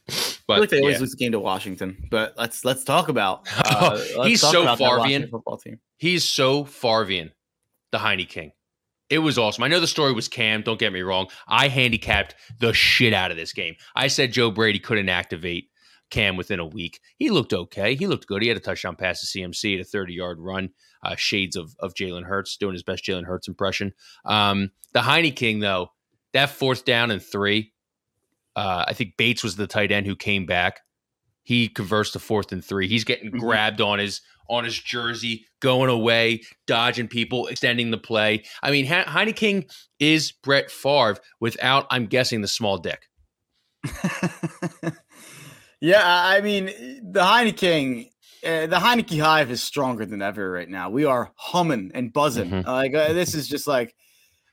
[0.47, 1.01] But like they always yeah.
[1.01, 2.09] lose the game to Washington.
[2.11, 3.47] But let's let's talk about.
[3.75, 5.29] Uh, let's he's talk so about Farvian.
[5.29, 5.81] Football team.
[5.97, 7.33] He's so Farvian,
[7.91, 8.53] the Heinicke King.
[9.11, 9.65] It was awesome.
[9.65, 10.63] I know the story was Cam.
[10.63, 11.29] Don't get me wrong.
[11.47, 13.75] I handicapped the shit out of this game.
[13.95, 15.69] I said Joe Brady couldn't activate
[16.11, 17.01] Cam within a week.
[17.17, 17.95] He looked okay.
[17.97, 18.43] He looked good.
[18.43, 20.71] He had a touchdown pass to CMC at a 30 yard run.
[21.03, 23.93] Uh, shades of of Jalen Hurts doing his best Jalen Hurts impression.
[24.25, 25.89] Um, the Heinicke King though,
[26.33, 27.73] that fourth down and three.
[28.57, 30.81] Uh, I think Bates was the tight end who came back.
[31.43, 32.89] He converts to fourth and three.
[32.89, 33.39] He's getting mm-hmm.
[33.39, 38.45] grabbed on his on his jersey, going away, dodging people, extending the play.
[38.63, 39.65] I mean, he- Heinicke King
[39.99, 43.09] is Brett Favre without, I'm guessing, the small dick.
[45.81, 46.67] Yeah, I mean
[47.13, 48.07] the Heinicke,
[48.43, 50.89] uh, the Heinicke Hive is stronger than ever right now.
[50.89, 52.49] We are humming and buzzing.
[52.51, 52.67] Mm-hmm.
[52.69, 53.95] like uh, this is just like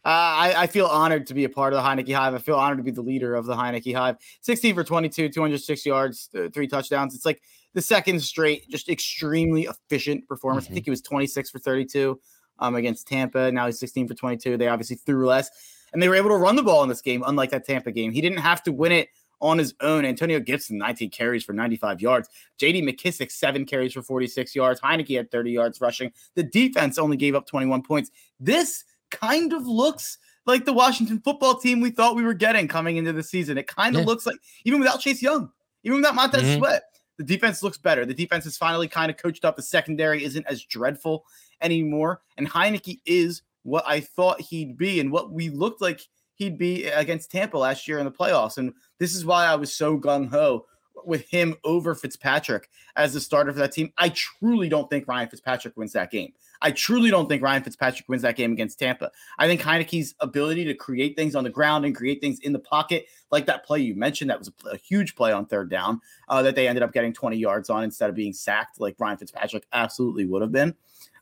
[0.04, 2.34] uh, I, I, feel honored to be a part of the Heinicke Hive.
[2.34, 4.18] I feel honored to be the leader of the Heinicke Hive.
[4.42, 7.14] 16 for 22, 206 yards, uh, three touchdowns.
[7.14, 7.44] It's like
[7.76, 10.66] the second straight, just extremely efficient performance.
[10.66, 10.74] Mm-hmm.
[10.74, 12.20] I think he was 26 for 32
[12.58, 13.52] um, against Tampa.
[13.52, 14.58] Now he's 16 for 22.
[14.58, 15.52] They obviously threw less,
[15.94, 18.12] and they were able to run the ball in this game, unlike that Tampa game.
[18.12, 20.06] He didn't have to win it on his own.
[20.06, 22.30] Antonio Gibson, 19 carries for 95 yards.
[22.60, 24.80] JD McKissic, seven carries for 46 yards.
[24.80, 26.12] Heinicke had 30 yards rushing.
[26.36, 28.12] The defense only gave up 21 points.
[28.40, 32.98] This kind of looks like the Washington football team we thought we were getting coming
[32.98, 33.58] into the season.
[33.58, 34.08] It kind of yeah.
[34.08, 35.52] looks like, even without Chase Young,
[35.84, 36.58] even without Montez mm-hmm.
[36.58, 36.84] Sweat,
[37.18, 38.06] the defense looks better.
[38.06, 39.56] The defense is finally kind of coached up.
[39.56, 41.26] The secondary isn't as dreadful
[41.62, 42.22] anymore.
[42.38, 46.08] And Heinicke is what I thought he'd be and what we looked like–
[46.42, 48.58] he'd be against Tampa last year in the playoffs.
[48.58, 50.66] And this is why I was so gung ho
[51.06, 53.94] with him over Fitzpatrick as the starter for that team.
[54.00, 56.34] I truly don't think Ryan Fitzpatrick wins that game.
[56.62, 59.12] I truly don't think Ryan Fitzpatrick wins that game against Tampa.
[59.40, 62.60] I think Heinicke's ability to create things on the ground and create things in the
[62.60, 66.02] pocket, like that play you mentioned, that was a, a huge play on third down
[66.30, 69.18] uh, that they ended up getting 20 yards on instead of being sacked, like Ryan
[69.18, 70.76] Fitzpatrick absolutely would have been.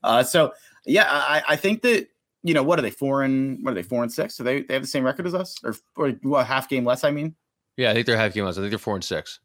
[0.03, 0.53] Uh, so,
[0.85, 2.07] yeah, I, I think that
[2.43, 4.35] you know, what are they four and what are they four and six?
[4.35, 7.03] So they they have the same record as us, or or what, half game less?
[7.03, 7.35] I mean,
[7.75, 8.57] yeah, I think they're half game less.
[8.57, 9.39] I think they're four and six.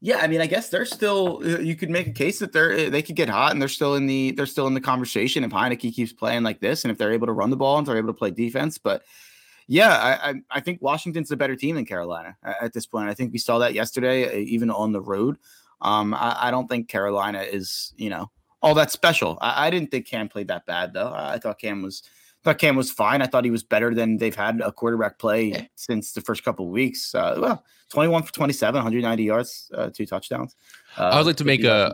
[0.00, 1.40] Yeah, I mean, I guess they're still.
[1.42, 3.68] Uh, you could make a case that they're uh, they could get hot and they're
[3.68, 6.92] still in the they're still in the conversation if Heinicke keeps playing like this and
[6.92, 8.76] if they're able to run the ball and they're able to play defense.
[8.76, 9.02] But
[9.66, 13.08] yeah, I I, think Washington's a better team than Carolina at this point.
[13.08, 15.38] I think we saw that yesterday, uh, even on the road.
[15.80, 18.30] Um, I, I don't think Carolina is you know
[18.62, 19.38] all that special.
[19.40, 21.12] I, I didn't think Cam played that bad though.
[21.14, 22.02] I thought Cam was
[22.46, 23.22] thought Cam was fine.
[23.22, 25.62] I thought he was better than they've had a quarterback play yeah.
[25.74, 27.12] since the first couple of weeks.
[27.12, 30.54] Uh, well, 21 for 27, 190 yards, uh, two touchdowns.
[30.96, 31.92] Uh, I would like to make a,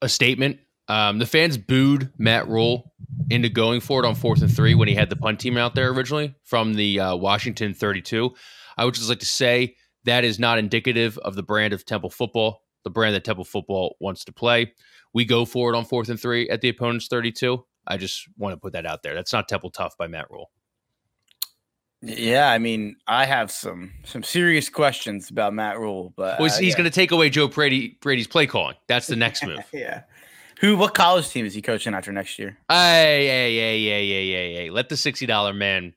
[0.00, 0.60] a statement.
[0.88, 2.92] Um, the fans booed Matt Rhule
[3.28, 5.74] into going for it on fourth and three when he had the punt team out
[5.74, 8.34] there originally from the uh, Washington 32.
[8.78, 12.10] I would just like to say that is not indicative of the brand of Temple
[12.10, 14.72] football, the brand that Temple football wants to play.
[15.12, 17.62] We go for it on fourth and three at the opponent's 32.
[17.86, 19.14] I just want to put that out there.
[19.14, 20.50] That's not Temple Tough by Matt Rhule.
[22.02, 26.56] Yeah, I mean, I have some some serious questions about Matt Rhule, but well, he's,
[26.56, 26.78] uh, he's yeah.
[26.78, 28.74] going to take away Joe Brady Brady's play calling.
[28.88, 29.60] That's the next move.
[29.72, 30.02] yeah.
[30.60, 30.76] Who?
[30.76, 32.58] What college team is he coaching after next year?
[32.68, 34.70] Hey, hey, hey, hey, hey, hey, hey.
[34.70, 35.94] Let the sixty dollar man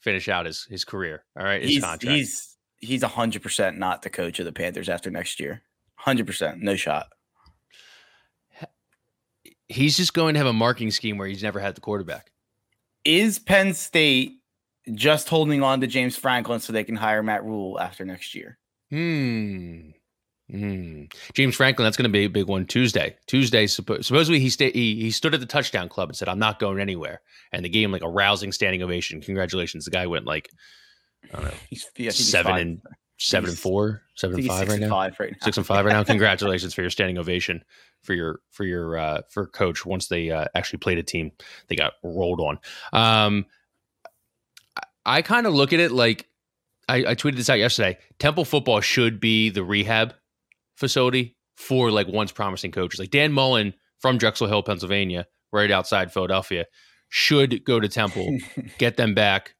[0.00, 1.24] finish out his his career.
[1.36, 2.16] All right, his he's contract.
[2.16, 5.62] he's he's hundred percent not the coach of the Panthers after next year.
[5.96, 7.08] Hundred percent, no shot.
[9.68, 12.30] He's just going to have a marking scheme where he's never had the quarterback.
[13.04, 14.40] Is Penn State
[14.94, 18.58] just holding on to James Franklin so they can hire Matt Rhule after next year?
[18.90, 19.90] Hmm.
[20.50, 21.04] Hmm.
[21.34, 23.16] James Franklin, that's going to be a big one Tuesday.
[23.26, 26.38] Tuesday, suppo- supposedly he, sta- he he stood at the touchdown club and said, "I'm
[26.38, 27.20] not going anywhere,"
[27.52, 29.20] and they gave him like a rousing standing ovation.
[29.20, 30.48] Congratulations, the guy went like
[31.30, 32.60] I don't know He's, yeah, he's seven five.
[32.62, 32.80] and
[33.18, 34.88] seven and four, seven and five right and now.
[34.88, 35.44] five right now.
[35.44, 36.02] Six and five right now.
[36.14, 37.62] Congratulations for your standing ovation
[38.02, 39.84] for your for your uh, for coach.
[39.84, 41.32] Once they uh, actually played a team,
[41.68, 42.58] they got rolled on.
[42.92, 43.46] Um,
[44.76, 46.28] I, I kind of look at it like
[46.88, 47.98] I, I tweeted this out yesterday.
[48.18, 50.14] Temple football should be the rehab
[50.76, 52.98] facility for like once promising coaches.
[52.98, 56.66] Like Dan Mullen from Drexel Hill, Pennsylvania, right outside Philadelphia,
[57.08, 58.38] should go to Temple,
[58.78, 59.54] get them back,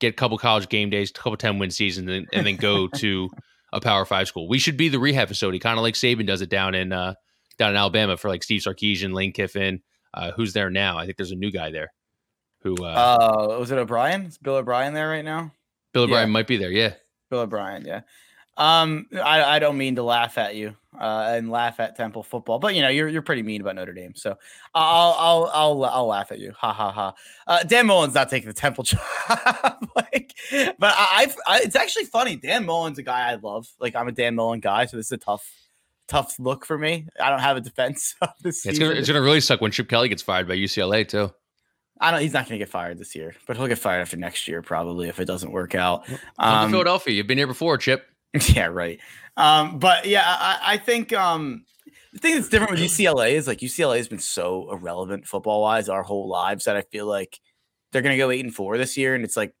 [0.00, 2.88] get a couple college game days, a couple ten win seasons, and, and then go
[2.96, 3.30] to
[3.72, 4.48] a Power Five school.
[4.48, 7.14] We should be the rehab facility, kind of like Saban does it down in uh,
[7.58, 9.82] down in Alabama for like Steve Sarkisian, Lane Kiffin.
[10.14, 10.98] Uh, who's there now?
[10.98, 11.92] I think there's a new guy there.
[12.62, 12.88] Who uh,
[13.52, 14.22] Uh, was it O'Brien?
[14.26, 15.52] Is Bill O'Brien there right now?
[15.92, 16.32] Bill O'Brien yeah.
[16.32, 16.70] might be there.
[16.70, 16.94] Yeah,
[17.30, 18.00] Bill O'Brien, yeah.
[18.56, 22.58] Um, I, I don't mean to laugh at you uh, and laugh at Temple football,
[22.58, 24.36] but you know you're you're pretty mean about Notre Dame, so
[24.74, 26.52] I'll I'll I'll I'll laugh at you.
[26.56, 27.14] Ha ha ha.
[27.46, 28.98] Uh, Dan Mullen's not taking the Temple job,
[29.94, 32.34] like, but I, I it's actually funny.
[32.34, 33.68] Dan Mullen's a guy I love.
[33.78, 35.48] Like I'm a Dan Mullen guy, so this is a tough
[36.08, 37.06] tough look for me.
[37.22, 38.64] I don't have a defense this.
[38.66, 41.30] it's gonna it's gonna really suck when Chip Kelly gets fired by UCLA too.
[42.00, 42.20] I don't.
[42.20, 44.62] He's not going to get fired this year, but he'll get fired after next year
[44.62, 46.08] probably if it doesn't work out.
[46.38, 47.12] Um, to Philadelphia.
[47.12, 48.06] You've been here before, Chip.
[48.54, 49.00] Yeah, right.
[49.36, 51.64] Um, but yeah, I, I think um,
[52.12, 55.88] the thing that's different with UCLA is like UCLA has been so irrelevant football wise
[55.88, 57.40] our whole lives that I feel like
[57.90, 59.54] they're going to go eight and four this year, and it's like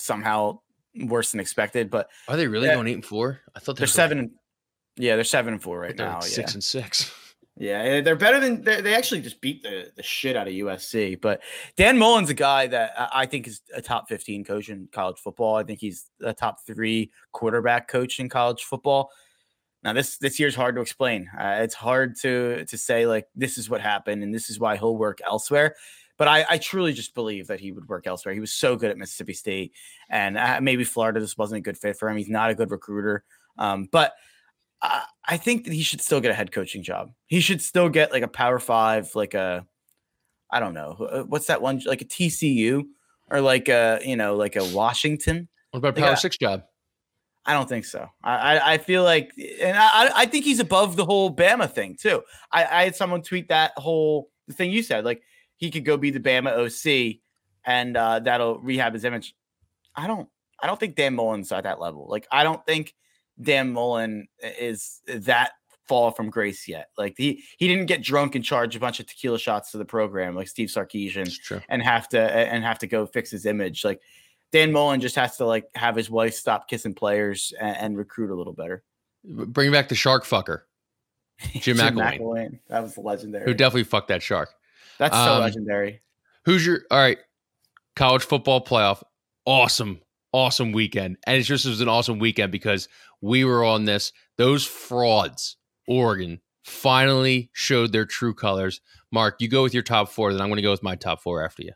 [0.00, 0.60] somehow
[1.04, 1.88] worse than expected.
[1.90, 2.74] But Are they really Yeah.
[2.74, 3.40] going eight and four?
[3.54, 4.18] I thought they they're seven.
[4.18, 4.30] And,
[5.00, 6.14] yeah, they're seven and four right now.
[6.14, 7.12] like Yeah, six and six.
[7.56, 11.20] yeah, they're better than they, they actually just beat the, the shit out of USC.
[11.20, 11.40] But
[11.76, 15.18] Dan Mullen's a guy that I I think is a top 15 coach in college
[15.18, 15.56] football.
[15.56, 19.10] I think he's a top three quarterback coach in college football.
[19.82, 21.30] Now this this year's hard to explain.
[21.38, 24.76] Uh, it's hard to to say like this is what happened and this is why
[24.76, 25.74] he'll work elsewhere.
[26.18, 28.34] But I, I truly just believe that he would work elsewhere.
[28.34, 29.72] He was so good at Mississippi State,
[30.10, 32.18] and uh, maybe Florida just wasn't a good fit for him.
[32.18, 33.24] He's not a good recruiter.
[33.56, 34.12] Um, but
[34.82, 37.10] I, I think that he should still get a head coaching job.
[37.26, 39.66] He should still get like a Power Five, like a,
[40.50, 42.84] I don't know, uh, what's that one, like a TCU
[43.30, 45.48] or like a, you know, like a Washington.
[45.70, 46.62] What about a Power got- Six job?
[47.46, 48.06] I don't think so.
[48.22, 51.96] I I, I feel like, and I I think he's above the whole Bama thing
[51.98, 52.22] too.
[52.52, 55.22] I, I had someone tweet that whole thing you said, like
[55.56, 57.20] he could go be the Bama OC,
[57.64, 59.34] and uh, that'll rehab his image.
[59.96, 60.28] I don't
[60.62, 62.06] I don't think Dan Mullen's at that level.
[62.10, 62.94] Like I don't think
[63.40, 65.52] Dan Mullen is that
[65.90, 66.88] fall from grace yet.
[66.96, 69.84] Like he he didn't get drunk and charge a bunch of tequila shots to the
[69.84, 73.84] program like Steve Sarkisian and have to and have to go fix his image.
[73.84, 74.00] Like
[74.52, 78.30] Dan Mullen just has to like have his wife stop kissing players and, and recruit
[78.30, 78.84] a little better.
[79.24, 80.62] Bring back the shark fucker,
[81.54, 82.60] Jim McElwain.
[82.68, 83.44] That was legendary.
[83.44, 84.50] who definitely fucked that shark.
[84.98, 86.02] That's so um, legendary.
[86.44, 87.18] Who's your all right?
[87.96, 89.02] College football playoff.
[89.44, 90.00] Awesome,
[90.32, 91.16] awesome weekend.
[91.26, 92.88] And it's just it was an awesome weekend because
[93.20, 94.12] we were on this.
[94.36, 95.56] Those frauds,
[95.86, 98.80] Oregon, finally showed their true colors.
[99.12, 101.22] Mark, you go with your top four, then I'm going to go with my top
[101.22, 101.72] four after you.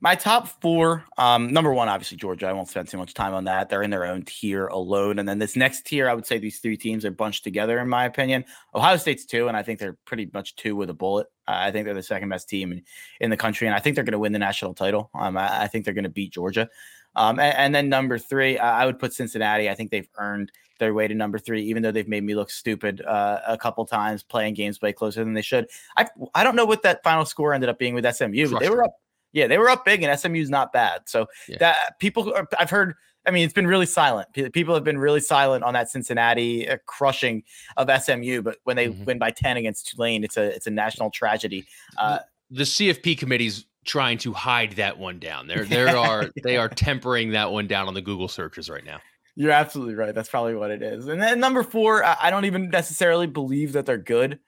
[0.00, 2.46] My top four, um, number one, obviously Georgia.
[2.46, 3.70] I won't spend too much time on that.
[3.70, 5.18] They're in their own tier alone.
[5.18, 7.88] And then this next tier, I would say these three teams are bunched together, in
[7.88, 8.44] my opinion.
[8.74, 11.28] Ohio State's two, and I think they're pretty much two with a bullet.
[11.48, 12.82] Uh, I think they're the second best team in,
[13.20, 15.08] in the country, and I think they're going to win the national title.
[15.14, 16.68] Um, I, I think they're going to beat Georgia.
[17.14, 19.70] Um, and, and then number three, I, I would put Cincinnati.
[19.70, 22.50] I think they've earned their way to number three, even though they've made me look
[22.50, 25.68] stupid uh, a couple times playing games way closer than they should.
[25.96, 28.68] I I don't know what that final score ended up being with SMU, but they
[28.70, 28.94] were up.
[29.32, 31.02] Yeah, they were up big, and SMU's not bad.
[31.06, 31.58] So Yeah.
[31.58, 32.94] that people, are, I've heard.
[33.26, 34.28] I mean, it's been really silent.
[34.52, 37.42] People have been really silent on that Cincinnati uh, crushing
[37.76, 39.04] of SMU, but when they Mhm.
[39.04, 41.66] win by ten against Tulane, it's a it's a national tragedy.
[41.98, 42.20] Uh,
[42.50, 45.48] the CFP committee's trying to hide that one down.
[45.48, 49.00] There, there are they are tempering that one down on the Google searches right now.
[49.36, 50.14] You're absolutely right.
[50.14, 51.06] That's probably what it is.
[51.08, 54.38] And then number four, I, don't even necessarily believe that they're good,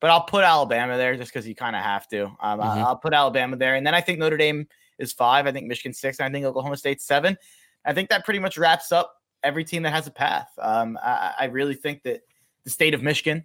[0.00, 2.26] but I'll put Alabama there just because you kind of have to.
[2.40, 2.62] Um, Mhm.
[2.84, 4.68] I'll put Alabama there, and then I think Notre Dame
[4.98, 5.46] is five.
[5.46, 7.36] I think Michigan six, and I think Oklahoma State seven.
[7.84, 10.48] I think that pretty much wraps up every team that has a path.
[10.58, 12.20] Um, I, I really think that
[12.64, 13.44] the state of Michigan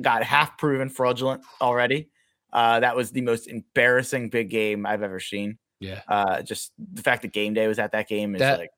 [0.00, 2.08] got half proven fraudulent already.
[2.52, 5.58] Uh, that was the most embarrassing big game I've ever seen.
[5.80, 6.00] Yeah.
[6.06, 8.70] Uh, just the fact that game day was at that game is That- like,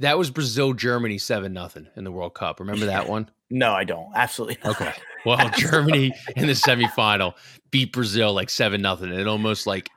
[0.00, 2.60] That was Brazil Germany 7 nothing in the World Cup.
[2.60, 3.30] Remember that one?
[3.48, 4.08] no, I don't.
[4.14, 4.80] Absolutely not.
[4.80, 4.92] Okay.
[5.24, 7.34] Well, Germany in the semifinal
[7.72, 9.12] beat Brazil like 7 nothing.
[9.12, 9.90] It almost like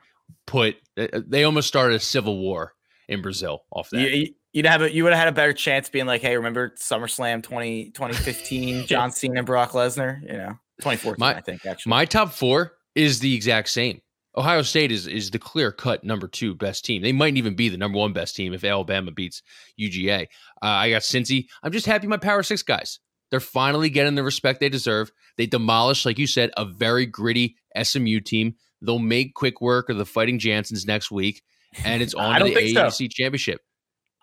[0.44, 2.74] put uh, they almost started a civil war
[3.08, 4.00] in Brazil off that.
[4.00, 6.70] You, you'd have a, you would have had a better chance being like, hey, remember
[6.70, 10.20] SummerSlam 20, 2015, John Cena and Brock Lesnar?
[10.22, 11.90] You know, 2014, My- I think, actually.
[11.90, 14.00] My top 4 is the exact same.
[14.36, 17.02] Ohio State is is the clear cut number 2 best team.
[17.02, 19.42] They might even be the number 1 best team if Alabama beats
[19.80, 20.22] UGA.
[20.62, 21.46] Uh, I got Cincy.
[21.62, 23.00] I'm just happy my Power 6 guys.
[23.30, 25.10] They're finally getting the respect they deserve.
[25.36, 28.54] They demolished, like you said, a very gritty SMU team.
[28.82, 31.42] They'll make quick work of the Fighting Jansons next week,
[31.84, 33.06] and it's on to the think so.
[33.08, 33.60] Championship.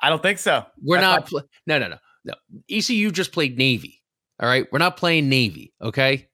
[0.01, 0.65] I don't think so.
[0.83, 1.27] We're That's not.
[1.27, 2.33] Pl- no, no, no, no.
[2.69, 4.01] ECU just played Navy.
[4.39, 5.73] All right, we're not playing Navy.
[5.81, 6.27] Okay.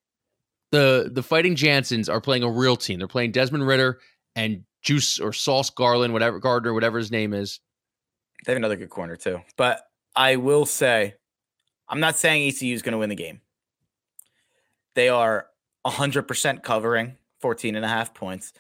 [0.74, 2.97] The the Fighting Jansons are playing a real team.
[2.97, 3.99] They're playing Desmond Ridder
[4.36, 7.59] and Juice or Sauce Garland, whatever Gardner, whatever his name is.
[8.43, 9.39] They have another good corner too.
[9.55, 11.13] But I will say,
[11.88, 13.41] I'm not saying ECU is going to win the game.
[14.95, 15.45] They are
[15.86, 18.51] 100% covering 14 and a half points,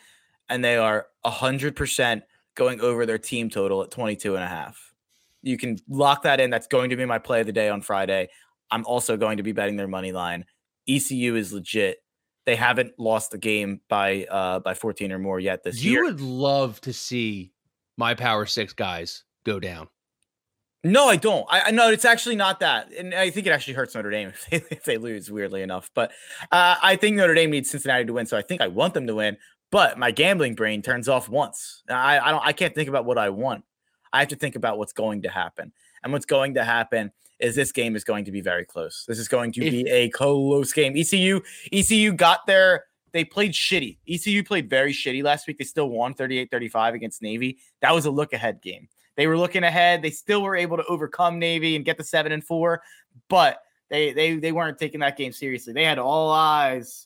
[0.47, 2.21] and they are 100%
[2.53, 4.93] going over their team total at 22 and a half.
[5.41, 6.51] You can lock that in.
[6.51, 8.29] That's going to be my play of the day on Friday.
[8.69, 10.45] I'm also going to be betting their money line.
[10.87, 12.02] ECU is legit.
[12.45, 15.99] They haven't lost the game by uh by 14 or more yet this you year.
[16.01, 17.53] You would love to see
[17.97, 19.87] my Power Six guys go down.
[20.85, 21.45] No, I don't.
[21.49, 24.29] I, I know it's actually not that, and I think it actually hurts Notre Dame
[24.51, 25.31] if they, if they lose.
[25.31, 26.11] Weirdly enough, but
[26.51, 29.07] uh, I think Notre Dame needs Cincinnati to win, so I think I want them
[29.07, 29.37] to win.
[29.71, 31.83] But my gambling brain turns off once.
[31.89, 32.45] I, I don't.
[32.45, 33.63] I can't think about what I want.
[34.11, 35.71] I have to think about what's going to happen,
[36.03, 37.11] and what's going to happen
[37.43, 39.03] is this game is going to be very close.
[39.07, 40.93] This is going to be a close game.
[40.95, 41.41] ECU,
[41.71, 42.85] ECU got there.
[43.11, 43.97] They played shitty.
[44.07, 45.57] ECU played very shitty last week.
[45.57, 47.59] They still won 38-35 against Navy.
[47.81, 48.87] That was a look ahead game.
[49.15, 50.01] They were looking ahead.
[50.01, 52.81] They still were able to overcome Navy and get the seven and four,
[53.29, 55.71] but they they they weren't taking that game seriously.
[55.71, 57.05] They had all eyes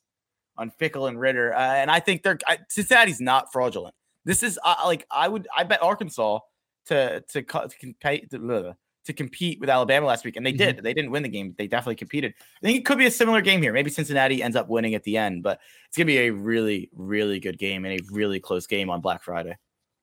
[0.56, 3.94] on Fickell and Ridder, uh, and I think they're I, Cincinnati's not fraudulent.
[4.24, 6.40] This is uh, like I would I bet Arkansas
[6.86, 8.74] to to to compete to, blah,
[9.08, 10.76] to compete with Alabama last week, and they mm-hmm.
[10.76, 10.84] did.
[10.84, 12.34] They didn't win the game, but they definitely competed.
[12.62, 13.74] I think it could be a similar game here.
[13.74, 17.40] Maybe Cincinnati ends up winning at the end, but it's gonna be a really really
[17.40, 19.58] good game and a really close game on Black Friday.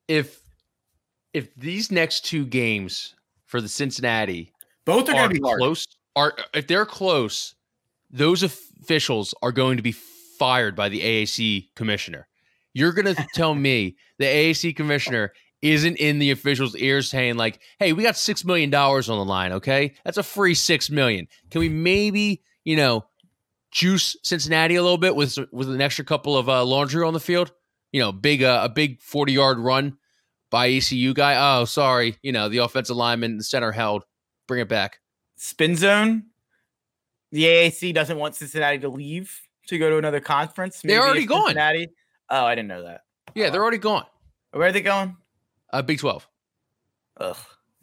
[0.07, 0.41] If
[1.33, 4.51] if these next two games for the Cincinnati
[4.85, 5.59] Both are are gonna be hard.
[5.59, 7.55] close, are if they're close,
[8.11, 12.27] those officials are going to be fired by the AAC commissioner.
[12.73, 15.31] You're going to tell me the AAC commissioner
[15.73, 19.25] isn't in the officials' ears saying like, "Hey, we got six million dollars on the
[19.25, 19.51] line.
[19.53, 21.27] Okay, that's a free six million.
[21.49, 23.05] Can we maybe, you know,
[23.71, 27.19] juice Cincinnati a little bit with with an extra couple of uh, laundry on the
[27.19, 27.51] field?
[27.91, 29.97] You know, big uh, a big forty yard run
[30.51, 31.35] by ECU guy.
[31.59, 34.03] Oh, sorry, you know, the offensive lineman, the center held.
[34.47, 34.99] Bring it back.
[35.37, 36.25] spin zone.
[37.31, 40.81] The AAC doesn't want Cincinnati to leave to go to another conference.
[40.83, 41.47] They're already gone.
[41.47, 41.87] Cincinnati.
[42.29, 43.01] Oh, I didn't know that.
[43.33, 44.05] Yeah, they're already gone.
[44.51, 45.17] Where are they going?
[45.75, 46.27] Uh, Big Twelve.
[47.17, 47.35] Ugh.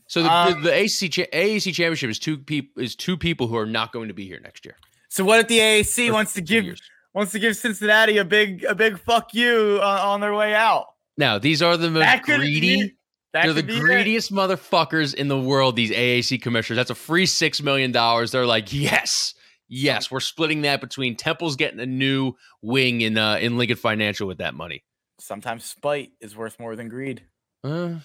[0.09, 3.57] So the, Um, the, the cha- AAC championship is two people is two people who
[3.57, 4.77] are not going to be here next year.
[5.09, 6.83] So what if the AAC wants to give years.
[7.15, 10.87] wants to give Cincinnati a big a big fuck you on, on their way out?
[11.17, 12.83] Now these are the most greedy.
[12.83, 12.97] be-
[13.33, 13.81] They're the be it.
[13.81, 15.77] greediest motherfuckers in the world.
[15.77, 16.77] These AAC commissioners.
[16.77, 18.33] That's a free six million dollars.
[18.33, 19.35] They're like, yes,
[19.69, 24.27] yes, we're splitting that between Temple's getting a new wing in uh, in Lincoln Financial
[24.29, 24.85] with that money.
[25.19, 27.23] Sometimes spite is worth more than greed.
[27.65, 27.97] Uh,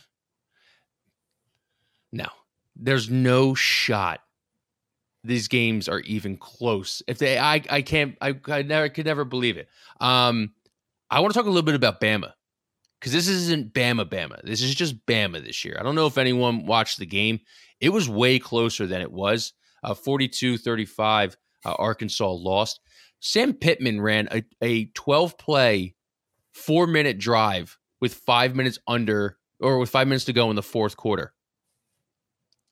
[2.11, 2.27] no,
[2.75, 4.21] there's no shot.
[5.23, 7.01] These games are even close.
[7.07, 9.67] If they, I, I can't, I, I never could never believe it.
[9.99, 10.53] Um,
[11.09, 12.33] I want to talk a little bit about Bama
[12.99, 14.41] because this isn't Bama, Bama.
[14.43, 15.77] This is just Bama this year.
[15.79, 17.39] I don't know if anyone watched the game.
[17.79, 19.53] It was way closer than it was.
[19.83, 22.79] Uh, 42 35, uh, Arkansas lost.
[23.19, 25.95] Sam Pittman ran a, a 12 play,
[26.53, 30.63] four minute drive with five minutes under or with five minutes to go in the
[30.63, 31.33] fourth quarter.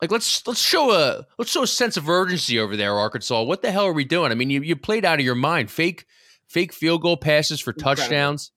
[0.01, 3.43] Like let's let's show a let's show a sense of urgency over there, Arkansas.
[3.43, 4.31] What the hell are we doing?
[4.31, 5.71] I mean, you, you played out of your mind.
[5.71, 6.05] Fake
[6.47, 8.01] fake field goal passes for Incredible.
[8.03, 8.51] touchdowns.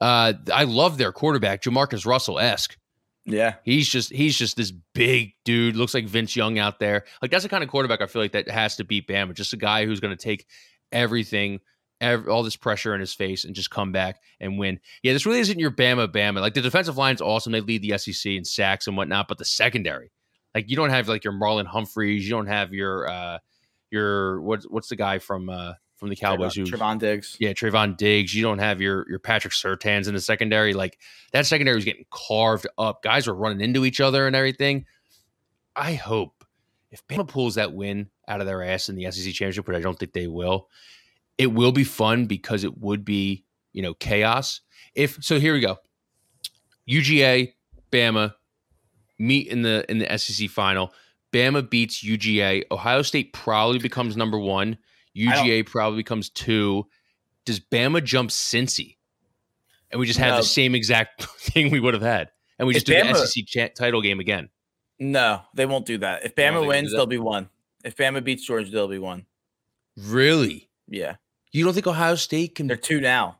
[0.00, 2.76] Uh, I love their quarterback, Jamarcus Russell esque.
[3.26, 3.56] Yeah.
[3.62, 5.76] He's just he's just this big dude.
[5.76, 7.04] Looks like Vince Young out there.
[7.20, 9.34] Like that's the kind of quarterback I feel like that has to beat Bama.
[9.34, 10.46] Just a guy who's going to take
[10.90, 11.60] everything,
[12.00, 14.80] ev all this pressure in his face, and just come back and win.
[15.02, 16.40] Yeah, this really isn't your Bama Bama.
[16.40, 17.52] Like the defensive line's awesome.
[17.52, 20.10] They lead the SEC in sacks and whatnot, but the secondary,
[20.54, 23.38] like you don't have like your Marlon Humphreys, you don't have your uh
[23.90, 27.36] your what's what's the guy from uh from the Cowboys Trevon, who Trevon Diggs.
[27.38, 28.34] yeah, Trevon Diggs.
[28.34, 30.72] You don't have your your Patrick Surtains in the secondary.
[30.72, 30.98] Like
[31.32, 33.02] that secondary was getting carved up.
[33.02, 34.86] Guys were running into each other and everything.
[35.76, 36.44] I hope
[36.90, 39.80] if Bama pulls that win out of their ass in the SEC championship, which I
[39.80, 40.68] don't think they will,
[41.40, 44.60] it will be fun because it would be you know chaos.
[44.94, 45.78] If so, here we go.
[46.88, 47.52] UGA,
[47.92, 48.34] Bama
[49.18, 50.92] meet in the in the SEC final.
[51.32, 52.64] Bama beats UGA.
[52.70, 54.76] Ohio State probably becomes number one.
[55.16, 56.86] UGA probably becomes two.
[57.44, 58.96] Does Bama jump Cincy?
[59.90, 60.36] And we just have No.
[60.38, 62.30] the same exact thing we would have had.
[62.58, 64.48] And we If just do Bama- the SEC title game again.
[64.98, 66.24] No, they won't do that.
[66.24, 67.48] If Bama wins, they'll be one.
[67.84, 69.24] If Bama beats Georgia, they'll be one.
[69.96, 70.68] Really?
[70.88, 71.16] Yeah,
[71.52, 73.38] You don't think Ohio State can they're two now.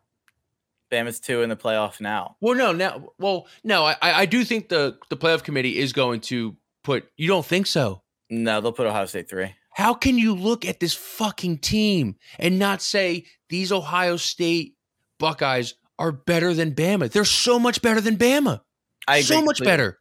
[0.90, 2.36] Bama's two in the playoff now.
[2.40, 5.92] Well, no, now, well, no, I, I I do think the the playoff committee is
[5.92, 7.08] going to put.
[7.16, 8.02] You don't think so?
[8.28, 9.54] No, they'll put Ohio State three.
[9.74, 14.74] How can you look at this fucking team and not say these Ohio State
[15.18, 17.11] Buckeyes are better than Bama?
[17.11, 18.61] They're so much better than Bama.
[19.06, 19.66] I agree so much completely.
[19.66, 19.98] better.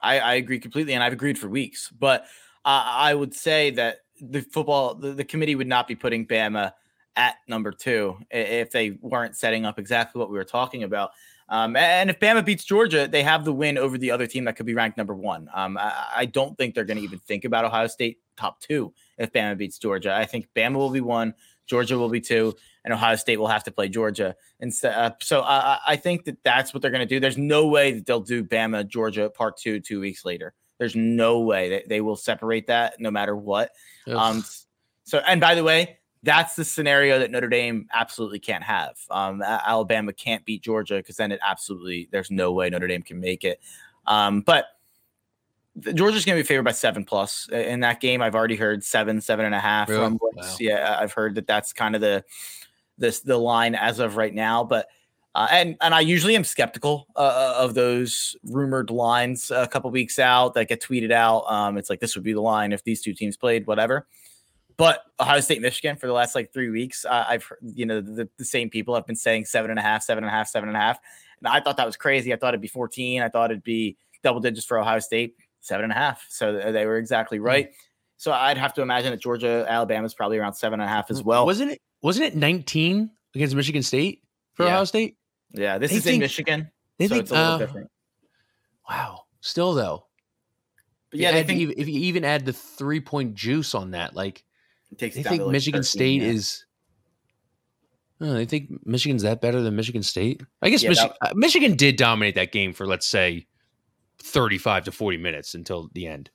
[0.00, 1.90] I, I agree completely, and I've agreed for weeks.
[1.90, 2.22] But
[2.64, 6.72] uh, I would say that the football, the, the committee would not be putting Bama
[7.16, 11.10] at number two if they weren't setting up exactly what we were talking about.
[11.48, 14.54] Um, and if Bama beats Georgia, they have the win over the other team that
[14.54, 15.48] could be ranked number one.
[15.52, 18.92] Um, I, I don't think they're going to even think about Ohio State top two
[19.18, 20.14] if Bama beats Georgia.
[20.14, 21.34] I think Bama will be one,
[21.66, 22.54] Georgia will be two,
[22.84, 24.36] and Ohio State will have to play Georgia.
[24.60, 27.18] And so, uh, so I, I- think that that's what they're going to do.
[27.18, 30.54] There's no way that they'll do Bama Georgia part two two weeks later.
[30.78, 33.72] There's no way that they will separate that no matter what.
[34.06, 34.14] Ugh.
[34.14, 34.44] Um,
[35.04, 38.96] so and by the way, that's the scenario that Notre Dame absolutely can't have.
[39.10, 43.20] Um, Alabama can't beat Georgia because then it absolutely there's no way Notre Dame can
[43.20, 43.60] make it.
[44.06, 44.66] Um, but
[45.76, 48.20] the- Georgia's going to be favored by seven plus in that game.
[48.20, 49.88] I've already heard seven, seven and a half.
[49.88, 50.18] Really?
[50.20, 50.56] Wow.
[50.58, 52.24] Yeah, I've heard that that's kind of the
[52.98, 54.62] this the line as of right now.
[54.64, 54.88] But
[55.34, 60.18] uh, and and I usually am skeptical uh, of those rumored lines a couple weeks
[60.18, 61.50] out that get tweeted out.
[61.50, 64.06] Um, it's like this would be the line if these two teams played, whatever.
[64.80, 68.00] But Ohio State, Michigan for the last like three weeks, uh, I've heard, you know
[68.00, 70.48] the, the same people have been saying seven and a half, seven and a half,
[70.48, 70.98] seven and a half,
[71.38, 72.32] and I thought that was crazy.
[72.32, 73.20] I thought it'd be fourteen.
[73.20, 76.24] I thought it'd be double digits for Ohio State, seven and a half.
[76.30, 77.70] So they were exactly right.
[78.16, 81.22] So I'd have to imagine that Georgia, Alabama's probably around seven and a half as
[81.22, 81.44] well.
[81.44, 81.80] wasn't it?
[82.02, 84.22] Wasn't it 19 against Michigan State
[84.54, 84.70] for Yeah.
[84.72, 85.16] Ohio State?
[85.52, 87.22] yeah, this they is think- in Michigan, They so think.
[87.24, 87.90] it's a little uh, different.
[88.88, 89.24] Wow.
[89.40, 90.06] Still though.
[91.10, 94.44] But yeah, think if you even add the three point juice on that, like
[94.92, 96.64] it takes they think like, Michigan State is.
[98.20, 100.42] Oh, they think Michigan's that better than Michigan State?
[100.60, 103.46] I guess Yeah, Michi- uh, Michigan did dominate that game for let's say
[104.22, 106.30] thirty-five to forty minutes until the end.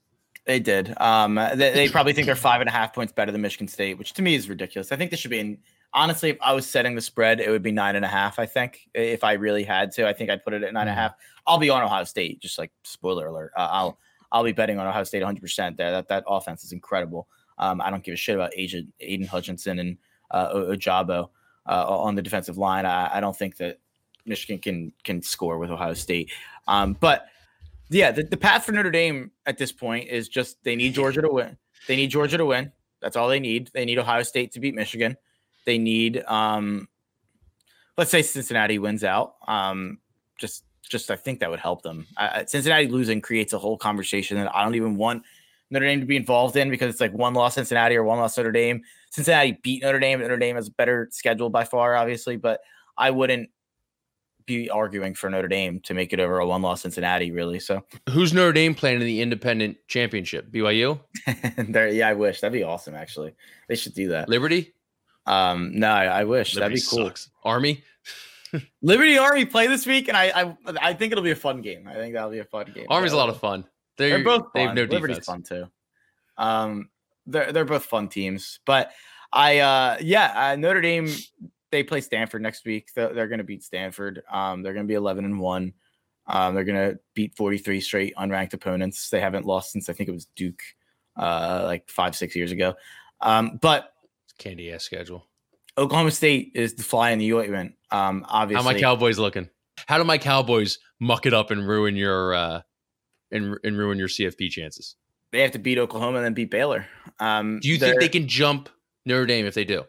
[0.45, 0.93] They did.
[1.01, 3.97] Um, they, they probably think they're five and a half points better than Michigan State,
[3.97, 4.91] which to me is ridiculous.
[4.91, 5.57] I think they should be in.
[5.93, 8.37] Honestly, if I was setting the spread, it would be nine and a half.
[8.37, 10.89] I think if I really had to, I think I'd put it at nine and
[10.89, 11.03] a Mhm.
[11.03, 11.13] half.
[11.47, 12.41] I'll be on Ohio State.
[12.41, 13.99] Just like spoiler alert, uh, I'll
[14.31, 15.39] I'll be betting on Ohio State 100.
[15.41, 17.27] percent That that that offense is incredible.
[17.57, 19.97] Um, I don't give a shit about Aidan, Aidan Hutchinson and
[20.31, 21.29] uh, Ojabo
[21.67, 22.85] uh, on the defensive line.
[22.85, 23.79] I, I don't think that
[24.25, 26.31] Michigan can can score with Ohio State.
[26.67, 27.27] Um, but
[27.89, 31.21] yeah, the, the path for Notre Dame at this point is just they need Georgia
[31.21, 31.57] to win.
[31.87, 32.71] They need Georgia to win.
[33.01, 33.69] That's all they need.
[33.73, 35.17] They need Ohio State to beat Michigan.
[35.65, 36.87] They need um
[37.97, 39.35] let's say Cincinnati wins out.
[39.47, 39.99] Um
[40.37, 42.07] just just I think that would help them.
[42.17, 45.23] Uh, Cincinnati losing creates a whole conversation that I don't even want
[45.75, 48.37] Notre Dame to be involved in because it's like one loss Cincinnati or one loss
[48.37, 48.81] Notre Dame.
[49.11, 50.19] Cincinnati beat Notre Dame.
[50.19, 52.61] Notre Dame has a better schedule by far, obviously, but
[52.97, 53.49] I wouldn't
[54.45, 57.59] be arguing for Notre Dame to make it over a one loss Cincinnati, really.
[57.59, 60.49] So Who's Notre Dame playing in the independent championship?
[60.49, 60.99] BYU,
[61.57, 62.95] there, yeah, I wish that'd be awesome.
[62.95, 63.35] Actually,
[63.67, 64.29] they should do that.
[64.29, 64.73] Liberty.
[65.25, 67.07] Um, no, I, I wish Liberty that'd be cool.
[67.07, 67.29] sucks.
[67.43, 67.83] Army.
[68.81, 71.87] Liberty Army play this week, and I, I, I think it'll be a fun game.
[71.87, 72.85] I think that'll be a fun game.
[72.89, 73.65] Army's a lot of fun.
[73.97, 74.75] They're, They're both They have fun.
[74.75, 75.49] no Liberty's defense.
[75.49, 75.67] fun too.
[76.37, 76.89] Um,
[77.25, 78.91] they're they're both fun teams, but
[79.31, 81.09] I, uh, yeah, uh, Notre Dame.
[81.71, 82.89] They play Stanford next week.
[82.95, 84.21] They're, they're going to beat Stanford.
[84.31, 85.73] Um, they're going to be eleven and one.
[86.27, 89.09] Um, they're going to beat forty three straight unranked opponents.
[89.09, 90.61] They haven't lost since I think it was Duke,
[91.17, 92.75] uh, like five six years ago.
[93.21, 93.93] Um, but
[94.37, 95.25] Candy ass schedule.
[95.77, 97.73] Oklahoma State is the fly in the ointment.
[97.91, 99.49] Um, obviously, How my Cowboys looking?
[99.87, 102.61] How do my Cowboys muck it up and ruin your uh
[103.31, 104.95] and and ruin your CFP chances?
[105.35, 106.85] they have to beat Oklahoma and then beat Baylor.
[107.19, 108.69] Um, Do you think they can jump
[109.05, 109.83] Notre Dame if they do?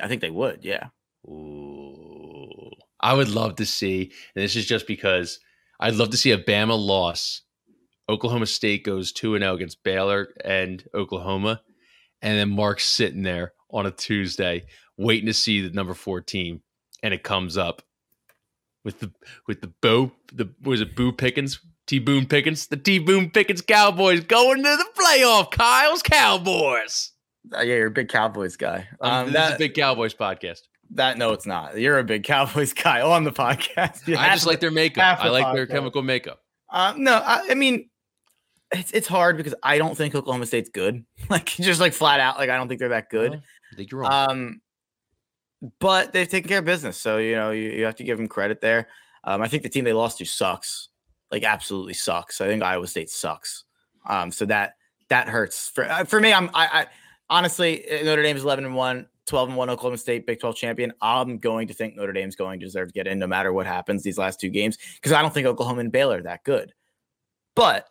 [0.00, 0.64] I think they would.
[0.64, 0.88] Yeah.
[1.28, 2.70] Ooh.
[3.00, 5.38] I would love to see, and this is just because
[5.78, 7.42] I'd love to see a Bama loss.
[8.08, 11.60] Oklahoma State goes 2 and 0 against Baylor and Oklahoma,
[12.22, 14.64] and then Mark's sitting there on a Tuesday
[14.96, 16.62] waiting to see the number four team,
[17.02, 17.82] and it comes up
[18.82, 19.12] with the
[19.46, 23.62] with the Bo the was it Boo Pickens T Boone Pickens the T Boone Pickens
[23.62, 25.50] Cowboys going to the playoff.
[25.50, 27.12] Kyle's Cowboys.
[27.54, 28.88] Uh, yeah, you're a big Cowboys guy.
[29.00, 30.62] Um, Um, this is a big Cowboys podcast.
[30.90, 31.78] that no, it's not.
[31.78, 34.06] You're a big Cowboys guy on the podcast.
[34.08, 35.20] You I just to- like their makeup.
[35.20, 36.40] I the like their chemical makeup.
[36.70, 37.88] Uh, no, I, I mean,
[38.72, 41.04] it's it's hard because I don't think Oklahoma State's good.
[41.28, 43.34] Like just like flat out, like I don't think they're that good.
[43.72, 44.30] I think you're wrong.
[44.30, 44.60] Um,
[45.80, 48.26] but they've taken care of business, so you know you, you have to give them
[48.28, 48.88] credit there.
[49.24, 50.88] Um, I think the team they lost to sucks,
[51.30, 52.40] like absolutely sucks.
[52.40, 53.64] I think Iowa State sucks.
[54.06, 54.76] Um, so that
[55.08, 56.32] that hurts for uh, for me.
[56.32, 56.86] I'm I, I
[57.30, 59.06] honestly uh, Notre Dame is 11 and one.
[59.26, 60.92] 12 and 1 Oklahoma State Big 12 champion.
[61.02, 63.66] I'm going to think Notre Dame's going to deserve to get in no matter what
[63.66, 66.72] happens these last two games because I don't think Oklahoma and Baylor are that good.
[67.56, 67.88] But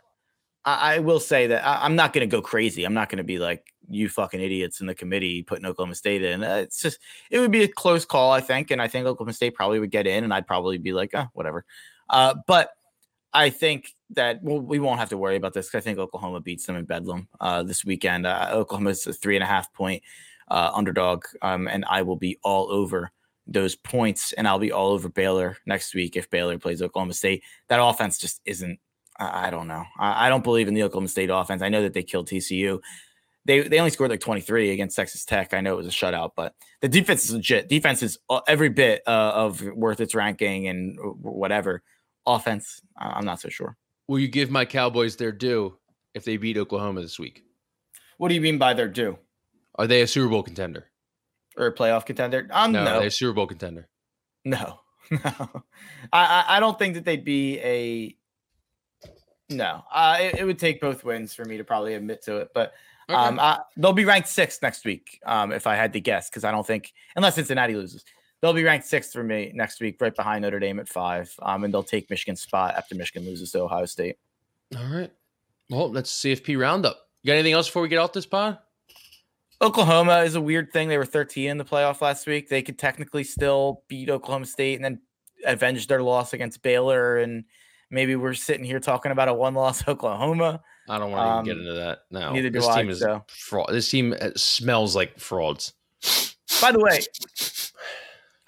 [0.63, 2.85] I, I will say that I, I'm not going to go crazy.
[2.85, 6.23] I'm not going to be like you fucking idiots in the committee putting Oklahoma State
[6.23, 6.43] in.
[6.43, 6.99] Uh, it's just
[7.29, 9.91] it would be a close call, I think, and I think Oklahoma State probably would
[9.91, 11.65] get in, and I'd probably be like, oh, whatever.
[12.09, 12.71] Uh, but
[13.35, 16.65] I think that well, we won't have to worry about this I think Oklahoma beats
[16.65, 18.25] them in Bedlam uh, this weekend.
[18.25, 20.01] Uh, is a three and a half point
[20.47, 23.11] uh, underdog, um, and I will be all over
[23.45, 27.43] those points, and I'll be all over Baylor next week if Baylor plays Oklahoma State.
[27.67, 28.79] That offense just isn't.
[29.19, 29.83] I I don't know.
[29.99, 31.61] I I don't believe in the Oklahoma State offense.
[31.61, 32.79] I know that they killed TCU.
[33.43, 35.53] They they only scored like 23 against Texas Tech.
[35.53, 37.67] I know it was a shutout, but the defense is legit.
[37.67, 41.83] Defense is uh, every bit uh, of worth its ranking and whatever.
[42.27, 43.77] Offense, I'm not so sure.
[44.07, 45.77] Will you give my Cowboys their due
[46.13, 47.43] if they beat Oklahoma this week?
[48.17, 49.17] What do you mean by their due
[49.75, 50.87] Are they a Super Bowl contender?
[51.57, 52.47] or a playoff contender?
[52.51, 53.87] Um, No, no, they're a Super Bowl contender.
[54.43, 54.79] no,
[55.11, 55.63] no.
[56.11, 58.15] I, I don't think that they'd be a.
[59.49, 62.49] No, uh, it, it would take both wins for me to probably admit to it,
[62.53, 62.73] but
[63.07, 63.15] Okay.
[63.19, 65.19] Um, I, they'll be ranked sixth next week.
[65.27, 68.03] Um, if I had to guess, because I don't think unless Cincinnati loses,
[68.41, 71.33] they'll be ranked sixth for me next week, right behind Notre Dame at five.
[71.41, 74.17] Um, and they'll take Michigan's spot after Michigan loses to Ohio State.
[74.77, 75.11] All right.
[75.69, 76.97] Well, that's CFP roundup.
[77.23, 78.59] You got anything else before we get off this pod?
[79.61, 80.89] Oklahoma is a weird thing.
[80.89, 82.49] They were 13 in the playoff last week.
[82.49, 85.01] They could technically still beat Oklahoma State and then
[85.45, 87.17] avenge their loss against Baylor.
[87.17, 87.45] And
[87.89, 90.61] maybe we're sitting here talking about a one-loss Oklahoma.
[90.89, 91.99] I don't want to Um, get into that.
[92.11, 93.23] No, neither do this I, team is so.
[93.27, 93.69] fraud.
[93.71, 95.73] This team uh, smells like frauds.
[96.61, 96.99] By the way,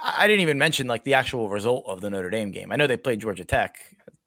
[0.08, 2.72] I I didn't even mention like the actual result of the Notre Dame game.
[2.72, 3.78] I know they played Georgia Tech,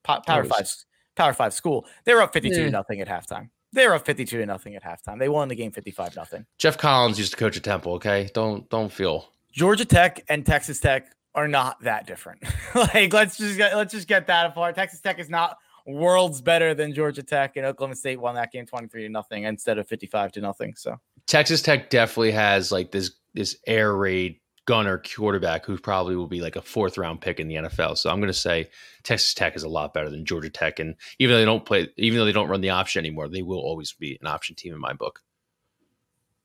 [0.04, 0.68] Power was- Five,
[1.16, 1.86] Power Five school.
[2.04, 2.68] They were up fifty-two Yeah.
[2.70, 3.50] nothing at halftime.
[3.72, 5.18] They were up fifty-two to nothing at halftime.
[5.18, 6.46] They won the game fifty-five nothing.
[6.58, 7.94] Geoff Collins used to coach at Temple.
[7.94, 9.28] Okay, don't don't feel.
[9.52, 12.42] Georgia Tech and Texas Tech are not that different.
[12.74, 14.74] like let's just get let's just get that apart.
[14.74, 18.66] Texas Tech is not worlds better than Georgia Tech, and Oklahoma State won that game
[18.66, 20.74] twenty-three to nothing instead of fifty-five to nothing.
[20.76, 26.26] So Texas Tech definitely has like this this air raid gunner quarterback who probably will
[26.28, 27.96] be like a fourth round pick in the NFL.
[27.98, 28.68] So I'm going to say
[29.02, 31.88] Texas Tech is a lot better than Georgia Tech, and even though they don't play,
[31.96, 34.72] even though they don't run the option anymore, they will always be an option team
[34.74, 35.22] in my book.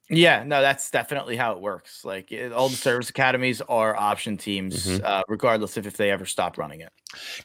[0.10, 2.06] Yeah, no, that's definitely how it works.
[2.06, 5.04] Like it, all the service academies are option teams, Mhm.
[5.04, 6.94] uh, regardless of if they ever stop running it.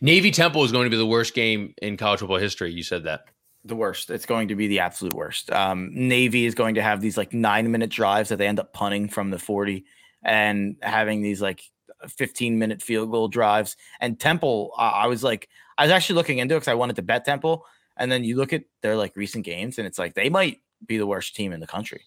[0.02, 2.70] Navy Temple is going to be the worst game in college football history.
[2.70, 3.24] You said that.
[3.64, 4.10] The worst.
[4.10, 5.50] It's going to be the absolute worst.
[5.50, 8.74] Um, Navy is going to have these like nine minute drives that they end up
[8.74, 9.84] punting from the 40
[10.22, 11.62] and having these like
[12.08, 13.76] 15 minute field goal drives.
[14.00, 15.48] And Temple, I was like,
[15.78, 17.64] I was actually looking into it because I wanted to bet Temple.
[17.96, 20.98] And then you look at their like recent games and it's like they might be
[20.98, 22.02] the worst team in the country.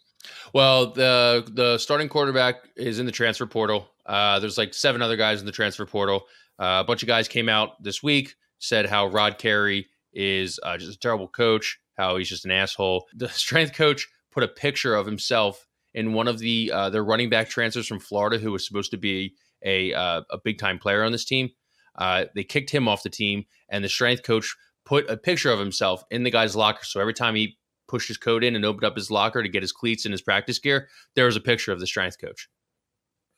[0.53, 3.90] Well, the the starting quarterback is in the transfer portal.
[4.06, 6.23] Uh, there's like seven other guys in the transfer portal.
[6.57, 10.77] Uh, a bunch of guys came out this week said how Rod Carey is uh,
[10.77, 13.06] just a terrible coach, how he's just an asshole.
[13.14, 17.29] The strength coach put a picture of himself in one of the uh, their running
[17.29, 21.03] back transfers from Florida, who was supposed to be a uh, a big time player
[21.03, 21.49] on this team.
[21.95, 24.55] Uh, they kicked him off the team, and the strength coach
[24.85, 26.83] put a picture of himself in the guy's locker.
[26.83, 27.57] So every time he
[27.87, 30.21] pushed his coat in and opened up his locker to get his cleats and his
[30.21, 32.49] practice gear, there was a picture of the strength coach.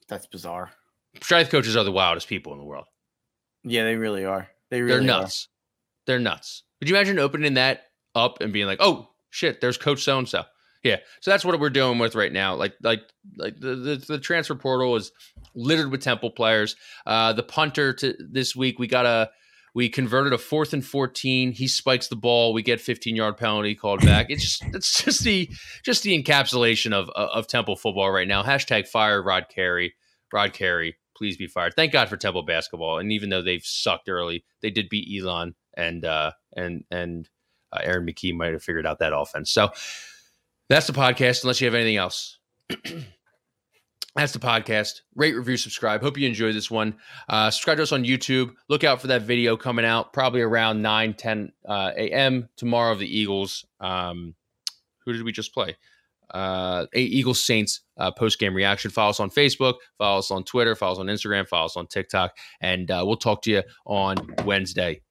[0.07, 0.71] That's bizarre.
[1.21, 2.85] Strength coaches are the wildest people in the world.
[3.63, 4.47] Yeah, they really are.
[4.69, 5.21] They really They're are.
[5.21, 5.47] nuts.
[6.05, 6.63] They're nuts.
[6.79, 10.29] Could you imagine opening that up and being like, "Oh shit, there's Coach so and
[10.29, 10.43] so."
[10.85, 12.53] Yeah, so that's what we're dealing with right now.
[12.53, 13.01] Like, like,
[13.37, 15.11] like the, the the transfer portal is
[15.55, 16.75] littered with Temple players.
[17.07, 19.31] Uh, the punter to this week, we got a
[19.73, 21.53] we converted a fourth and fourteen.
[21.53, 22.53] He spikes the ball.
[22.53, 24.27] We get fifteen yard penalty called back.
[24.29, 25.49] It's just it's just the
[25.83, 28.43] just the encapsulation of of Temple football right now.
[28.43, 29.95] Hashtag fire Rod Carey.
[30.31, 31.73] Rod Carey, please be fired.
[31.75, 32.99] Thank God for Temple basketball.
[32.99, 37.27] And even though they've sucked early, they did beat Elon and uh, and and
[37.73, 39.49] uh, Aaron McKie might have figured out that offense.
[39.49, 39.71] So
[40.69, 42.39] that's the podcast, unless you have anything else.
[44.15, 45.01] That's the podcast.
[45.15, 46.01] Rate, review, subscribe.
[46.01, 46.95] Hope you enjoyed this one.
[47.27, 48.53] Uh, subscribe to us on YouTube.
[48.69, 52.47] Look out for that video coming out probably around 9, 10 uh, a.m.
[52.55, 53.65] tomorrow of the Eagles.
[53.81, 54.33] Um,
[55.05, 55.75] who did we just play?
[56.33, 58.89] Uh, Eagles Saints uh, post game reaction.
[58.89, 61.85] Follow us on Facebook, follow us on Twitter, follow us on Instagram, follow us on
[61.85, 65.01] TikTok, and uh, we'll talk to you on Wednesday.